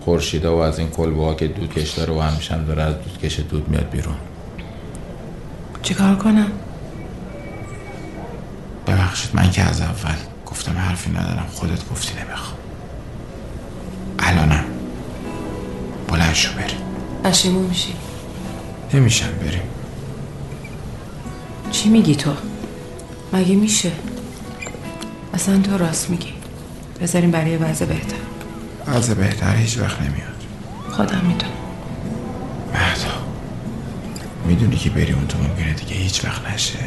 [0.00, 2.94] خورشیدا و از این کلبه ها که دود کش داره و همیشه هم داره از
[2.94, 4.16] دود کش دود میاد بیرون.
[5.82, 6.50] چیکار کنم؟
[8.86, 10.16] ببخشید من که از اول
[10.46, 11.46] گفتم حرفی ندارم.
[11.52, 12.58] خودت گفتی نمی‌خوام.
[14.18, 14.64] الانم.
[16.16, 16.76] بلند شو بریم.
[17.24, 17.92] پشیمون میشی؟
[18.94, 19.62] نمیشم بریم.
[21.70, 22.30] چی میگی تو؟
[23.32, 23.92] مگه میشه؟
[25.34, 26.32] اصلا تو راست میگی.
[27.00, 28.16] بذاریم برای وضع بهتر.
[28.86, 30.44] وضع بهتر هیچ وقت نمیاد.
[30.90, 31.52] خودم می‌دونم.
[32.74, 33.14] مهدا
[34.46, 36.78] می‌دونی که بری اون تو ممکنه دیگه هیچ وقت نشه.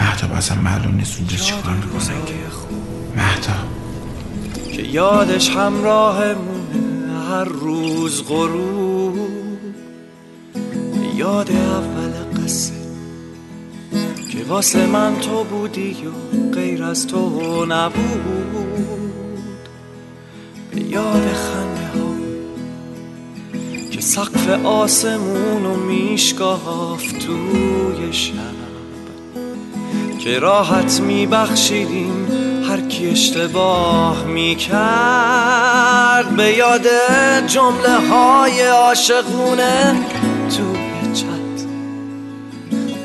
[0.00, 2.24] مهتا اصلا معلوم نیست اونجا چیکار می‌کنن.
[2.26, 2.34] که
[3.16, 3.52] مهتا
[4.72, 6.55] که یادش همراهمونه
[7.28, 9.28] هر روز غروب.
[11.16, 12.72] یاد اول قصه
[14.32, 19.06] که واسه من تو بودی و غیر از تو نبود.
[20.70, 22.14] به یاد خنده ها
[23.90, 28.56] که سقف آسمون و میشکافت توی شب.
[30.18, 32.25] که راحت میبخشیدیم
[32.96, 34.76] هر کی اشتباه می‌کرد.
[36.36, 36.86] به یاد
[37.46, 39.96] جمله های عاشقونه
[40.56, 41.66] توی چت.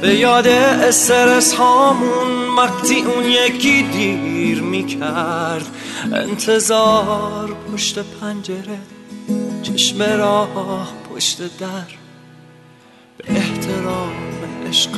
[0.02, 5.66] به یاد استرس هامون وقتی اون یکی دیر می‌کرد.
[6.14, 8.80] انتظار پشت پنجره
[9.64, 11.88] چشم راه پشت در.
[13.18, 14.14] به احترام
[14.70, 14.92] عشق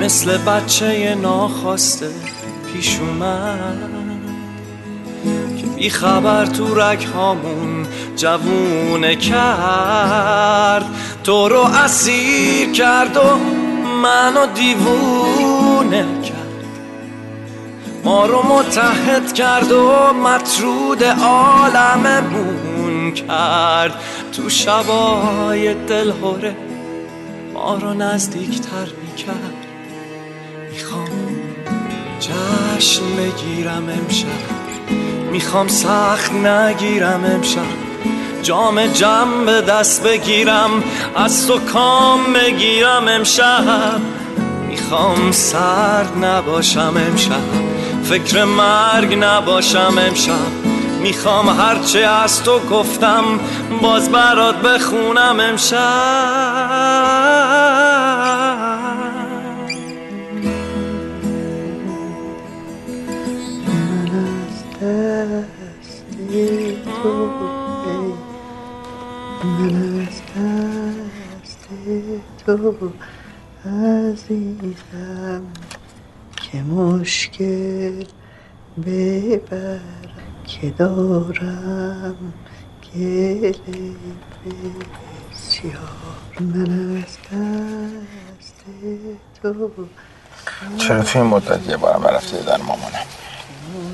[0.00, 2.10] مثل بچه ناخواسته
[2.72, 3.78] پیش اومد
[5.60, 10.84] که بی خبر تو رک هامون جوونه کرد.
[11.24, 13.36] تو رو اسیر کرد و
[14.02, 16.38] منو دیوونه کرد.
[18.04, 23.94] ما رو متحد کرد و مطرود عالممون کرد.
[24.32, 26.56] تو شبای دلهوره
[27.54, 29.54] ما رو نزدیکتر می‌کرد.
[30.72, 31.27] می‌خوام
[32.20, 34.58] جشن بگیرم امشب.
[35.30, 37.88] می‌خوام سخت نگیرم امشب.
[38.42, 40.70] جام جم به دست بگیرم.
[41.16, 44.00] از تو کام بگیرم امشب.
[44.68, 47.68] می‌خوام سرد نباشم امشب.
[48.04, 50.68] فکر مرگ نباشم امشب.
[51.02, 53.24] می‌خوام هرچه از تو گفتم
[53.82, 55.78] باز برات بخونم امشب.
[70.36, 71.68] دست
[72.46, 72.92] تو
[73.68, 75.42] عزیزم
[76.36, 78.04] که مشکل
[78.86, 79.80] ببرم
[80.46, 82.32] که دارم
[85.32, 85.74] بسیار.
[86.40, 87.18] من دست
[89.42, 89.88] تو.
[90.78, 93.06] چرا توی مدت یه بارم نرفتی در مامانم؟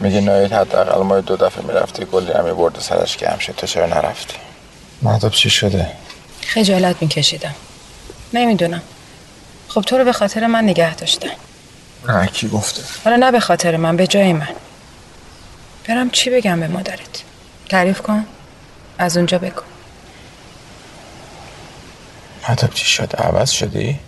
[0.00, 3.86] میگه نایت حداقل ما دو دفعه می‌رفتی کلی هم برده سرش که همشه تو چرا
[3.86, 4.36] نرفتی؟
[5.02, 5.90] مهداب چی شده؟
[6.46, 7.54] خجالت میکشیدم.
[8.32, 8.82] نمی‌دونم.
[9.68, 11.28] خب تو رو به خاطر من نگه داشتم
[12.08, 14.48] نه کی گفته؟ حالا نه به خاطر من به جای من.
[15.88, 17.22] برم چی بگم به مادرت؟
[17.68, 18.26] تعریف کن.
[18.98, 19.62] از اونجا بگو.
[22.48, 23.98] مهداب چی شده؟ عوض شدی؟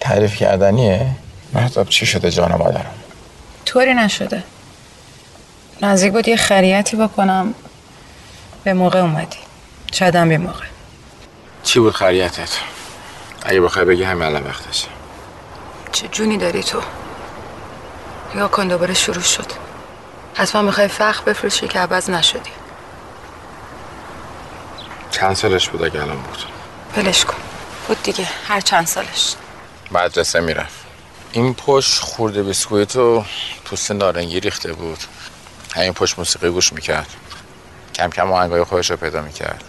[0.00, 1.06] تعریف کردنیه؟
[1.52, 2.94] مهداب چی شده جان مادرم؟
[3.64, 4.42] طوری نشده.
[5.82, 7.54] نزدیک بود یه خریتی بکنم.
[8.64, 9.38] به موقع اومدی.
[9.92, 10.64] شاید به موقع.
[11.62, 12.50] چی بود خریتت؟
[13.42, 14.88] اگه بخوای بگی همه الان وقتشه.
[15.92, 16.80] چه جونی داری تو؟
[18.34, 19.46] یا کن دوباره شروع شد.
[20.34, 22.50] حتما می‌خوای فخ بفروشی که عوض نشدی.
[25.10, 26.38] چند سالش بود اگه الان بود؟
[26.96, 27.36] بلش کن.
[27.88, 28.28] بود دیگه.
[28.48, 29.34] هر چند سالش.
[29.90, 30.84] مدرسه می‌رفت.
[31.32, 33.24] این پشت خورده بیسکویت و
[33.64, 34.98] پوست نارنگی ریخته بود.
[35.74, 37.06] همین پشت موسیقی گوش می‌کرد.
[37.94, 39.64] کم کم آهنگای خودش رو پیدا می‌کرد.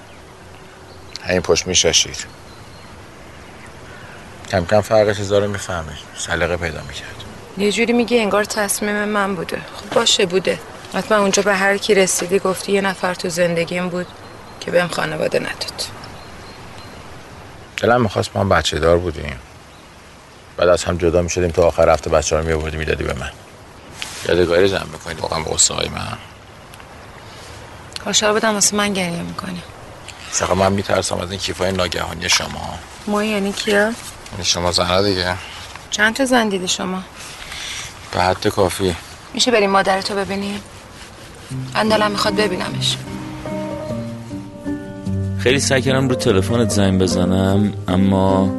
[1.28, 2.26] همین پشت میشاشید
[4.52, 5.94] کم کم فرق چیزا رو می‌فهمه.
[6.18, 7.16] سلیقه پیدا می‌کرد.
[7.58, 9.58] یه جوری میگه انگار تصمیم من بوده.
[9.76, 10.60] خب باشه بوده.
[10.94, 14.08] حتما اونجا به هر کی رسیدی گفتی یه نفر تو زندگیم بود
[14.60, 15.84] که بهم خانواده نداد.
[17.78, 19.40] دلم می‌خواست ما بچه دار بودیم.
[20.58, 23.32] بعد از هم جدا می‌شدیم تا آخر هفته بچه ها رو میابردی می‌دادی به من.
[24.30, 26.18] یادگاری جمع می‌کنید واقعا به قصه های من
[28.04, 29.62] کاشا بدم واسه من گریه می‌کنی.
[30.32, 32.80] سقا من میترسم از این کیفای ناگهانی شما.
[33.08, 35.36] ما یعنی کیا؟ یعنی شما زنها دیگه.
[35.92, 37.04] چند تا زن دیدی شما؟
[38.12, 38.96] به حد کافی.
[39.34, 40.62] میشه بریم مادرتو ببینیم؟
[41.76, 42.98] اندلم می‌خواد ببینمش.
[45.40, 48.54] خیلی سعی کردم رو تلفنت زنگ بزنم اما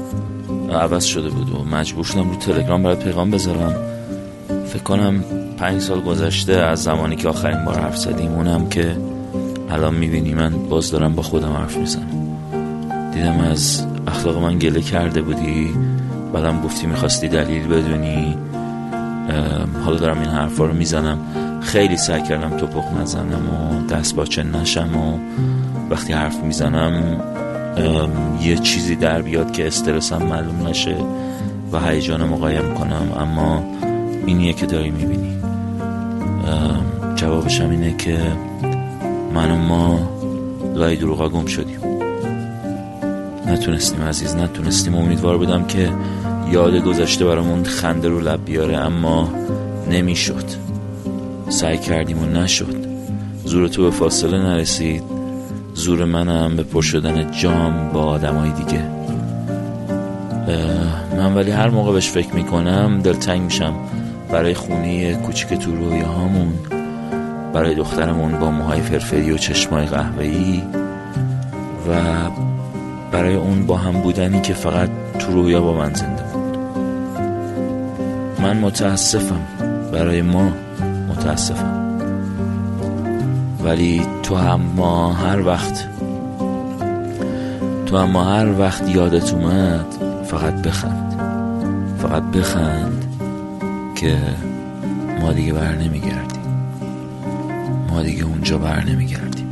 [0.73, 3.75] عوض شده بود و مجبور شدم رو تلگرام برات پیغام بذارم.
[4.49, 5.25] فکر کنم
[5.57, 8.97] پنج سال گذشته از زمانی که آخرین بار حرف زدیم اونم که
[9.71, 12.27] الان می‌بینی من باز دارم با خودم حرف می‌زنم.
[13.15, 15.71] دیدم از اخلاق من گله کرده بودی
[16.33, 18.37] بعدم گفتی می‌خواستی دلیل بدونی.
[19.85, 21.19] حالا دارم این حرفا رو می‌زنم.
[21.61, 25.19] خیلی سعی کردم تو پخ نزنم و دست باچه نشم و
[25.91, 27.21] وقتی حرف می‌زنم
[28.43, 30.97] یه چیزی در بیاد که استرسم معلوم نشه
[31.73, 33.13] و هیجانم قایم کنم.
[33.21, 33.65] اما
[34.27, 35.36] اینیه که داری می‌بینی.
[37.17, 38.19] جوابشم اینه که
[39.35, 39.99] من و ما
[40.75, 41.79] لای دروغا گم شدیم.
[43.47, 44.95] نتونستیم عزیز نتونستیم.
[44.95, 45.91] امیدوار بودم که
[46.53, 49.29] یاد گذشته برامون خنده رو لب بیاره اما
[49.91, 50.45] نمی‌شد.
[51.49, 52.87] سعی کردیم و نشد.
[53.45, 55.03] زور تو به فاصله نرسید.
[55.75, 58.83] زور منم به پر شدن جام با آدمای دیگه.
[61.17, 63.75] من ولی هر موقع بهش فکر می‌کنم دلتنگ میشم.
[64.31, 66.53] برای خونه کوچیک تو رویاهامون
[67.53, 70.63] برای دخترمون با موهای فرفری و چشمای قهوه‌ای
[71.89, 71.95] و
[73.13, 76.59] برای اون با هم بودنی که فقط تو رویا با من زنده بود.
[78.41, 79.41] من متاسفم.
[79.93, 80.53] برای ما
[81.09, 81.99] متاسفم.
[83.65, 85.89] ولی تو هم ما هر وقت
[87.87, 89.87] تو هم ما هر وقت یادت اومد
[90.25, 91.21] فقط بخند.
[91.99, 92.96] فقط بخند.
[94.07, 94.19] که
[95.21, 96.43] ما دیگه بر نمیگردیم.
[97.91, 99.47] ما دیگه اونجا بر نمیگردیم.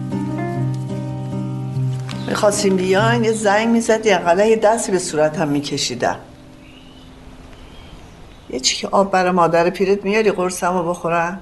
[2.27, 6.17] می‌خواستیم بیاین یه زنگ می‌زدی اقلا یه دستی به صورتم میکشیدم.
[8.51, 11.41] یه چی که آب برای مادر پیرت میاری قرصمو بخورم؟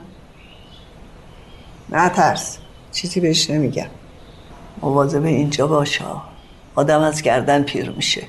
[1.88, 2.58] نه ترس
[2.92, 3.90] چیزی بهش نمیگم.
[4.82, 6.04] مواظب اینجا باشه
[6.74, 8.22] آدم از گردن پیر میشه.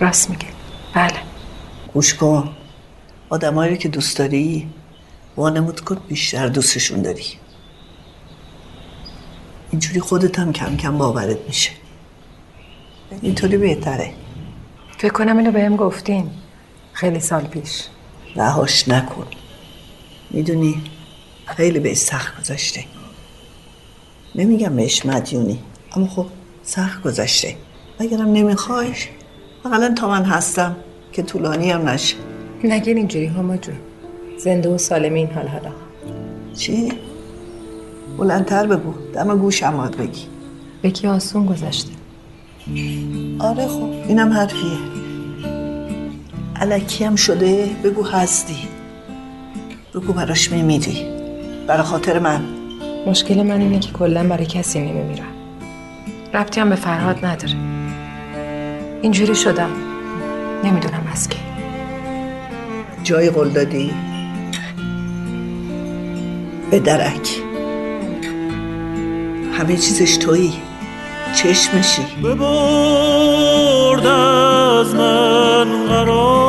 [0.00, 0.46] راست میگه
[0.94, 1.14] بله.
[1.94, 2.50] گوش کن.
[3.28, 4.68] آدمایی که دوست داری
[5.36, 7.24] وانمود کن بیشتر دوستشون داری.
[9.70, 11.70] اینجوری خودت هم کم کم باورت میشه.
[13.22, 14.12] اینطوری بهتره.
[14.98, 16.30] فکر کنم اینو بهم گفتین.
[16.92, 17.82] خیلی سال پیش.
[18.36, 19.26] رهاش نکن.
[20.30, 20.82] می‌دونی
[21.46, 22.84] خیلی به سخت گذاشته.
[24.34, 25.58] نمیگم بهش مدیونی
[25.96, 26.26] اما خب
[26.62, 27.56] سخت گذشته
[27.98, 29.08] اگرم نمیخوایش
[29.64, 30.76] اقلا تا من هستم
[31.12, 32.16] که طولانی هم نشه.
[32.64, 33.74] نگین اینجوری هما جون.
[34.38, 35.70] زنده و سالم این حال حالا.
[36.56, 36.92] چی؟
[38.18, 38.94] بلندتر بگو.
[39.14, 40.22] دم گوشم باید بگی.
[40.82, 41.90] بکی آسون گذشته؟
[43.38, 44.78] آره خب اینم حرفیه.
[46.56, 48.56] علکی هم شده بگو هستی.
[49.94, 51.06] بگو براش میمیری.
[51.66, 52.44] برای خاطر من.
[53.06, 55.26] مشکل من اینه که کلا برای کسی نمیمیرم.
[56.34, 57.54] ربطی هم به فرهاد نداره.
[59.02, 59.70] اینجوری شدم.
[60.64, 61.43] نمی‌دونم از کی.
[63.04, 63.94] جای قول دادی؟
[66.70, 67.42] به درک.
[69.52, 70.52] همه چیزش تویی.
[71.36, 72.02] چشمشی.
[72.24, 76.43] ببرد از من قرار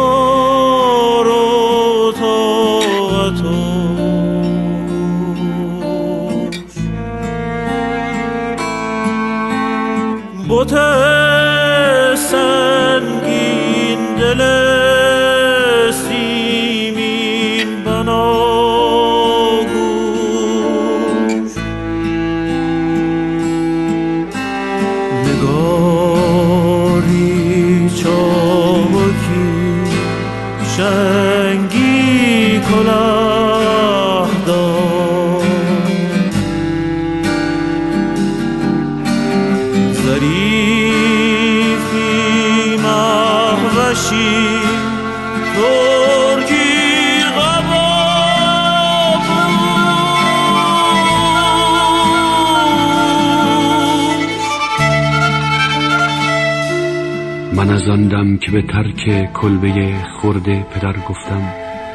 [58.46, 61.42] که به ترک کلبه خورده پدر گفتم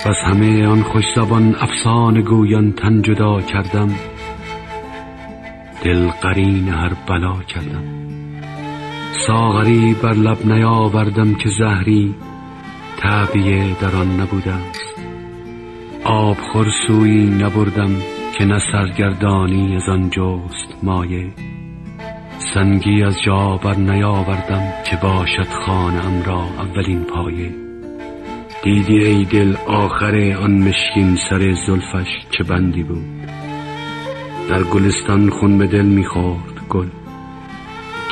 [0.05, 3.91] و از همه آن خوش زبان افسانه گویان تن جدا کردم.
[5.85, 7.85] دل قرین هر بلا کردم.
[9.27, 12.15] ساغری بر لب نیاوردم که زهری
[12.97, 14.95] تعبیه در آن نبوده است
[16.05, 17.97] آب خورسویی نبردم
[18.39, 21.33] که نه سرگردانی از آن جست مایه.
[22.55, 27.51] سنگی از جا بر نیاوردم که باشد خانم را اولین پایه.
[28.65, 33.05] دیدی ای دل آخر آن مشکین سر زلفش چه بندی بود؟
[34.49, 36.89] در گلستان خون به دل می‌خورد گل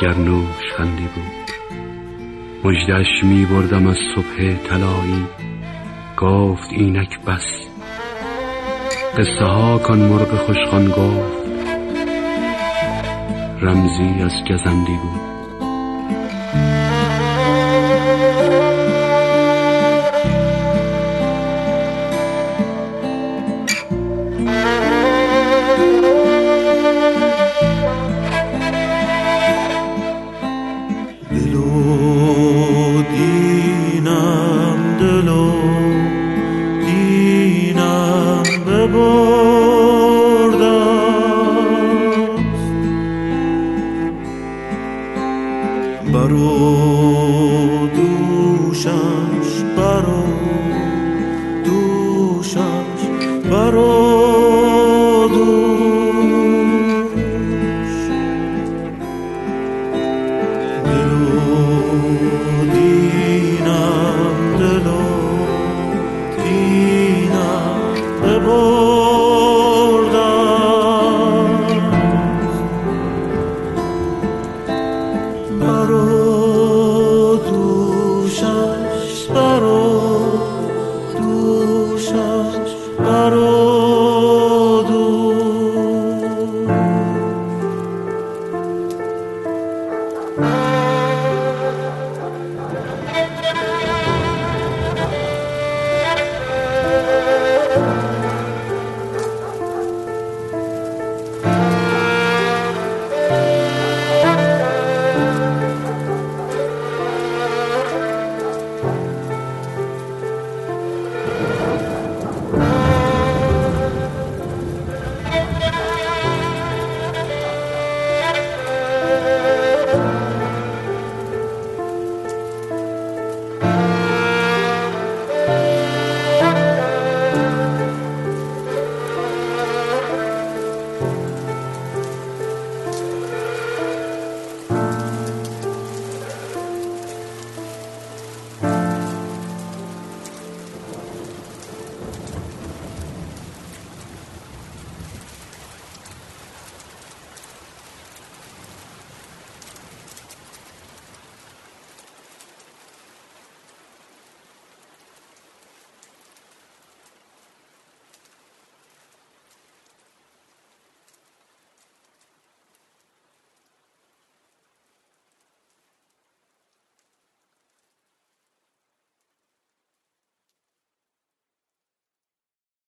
[0.03, 1.49] گرنوش خندی بود.
[2.65, 5.27] مجدش می بردم از صبح طلایی
[6.17, 7.69] گفت اینک بس.
[9.19, 11.38] قصه ها کن مرغ خوشخوان گفت
[13.61, 15.38] رمزی از گزندی بود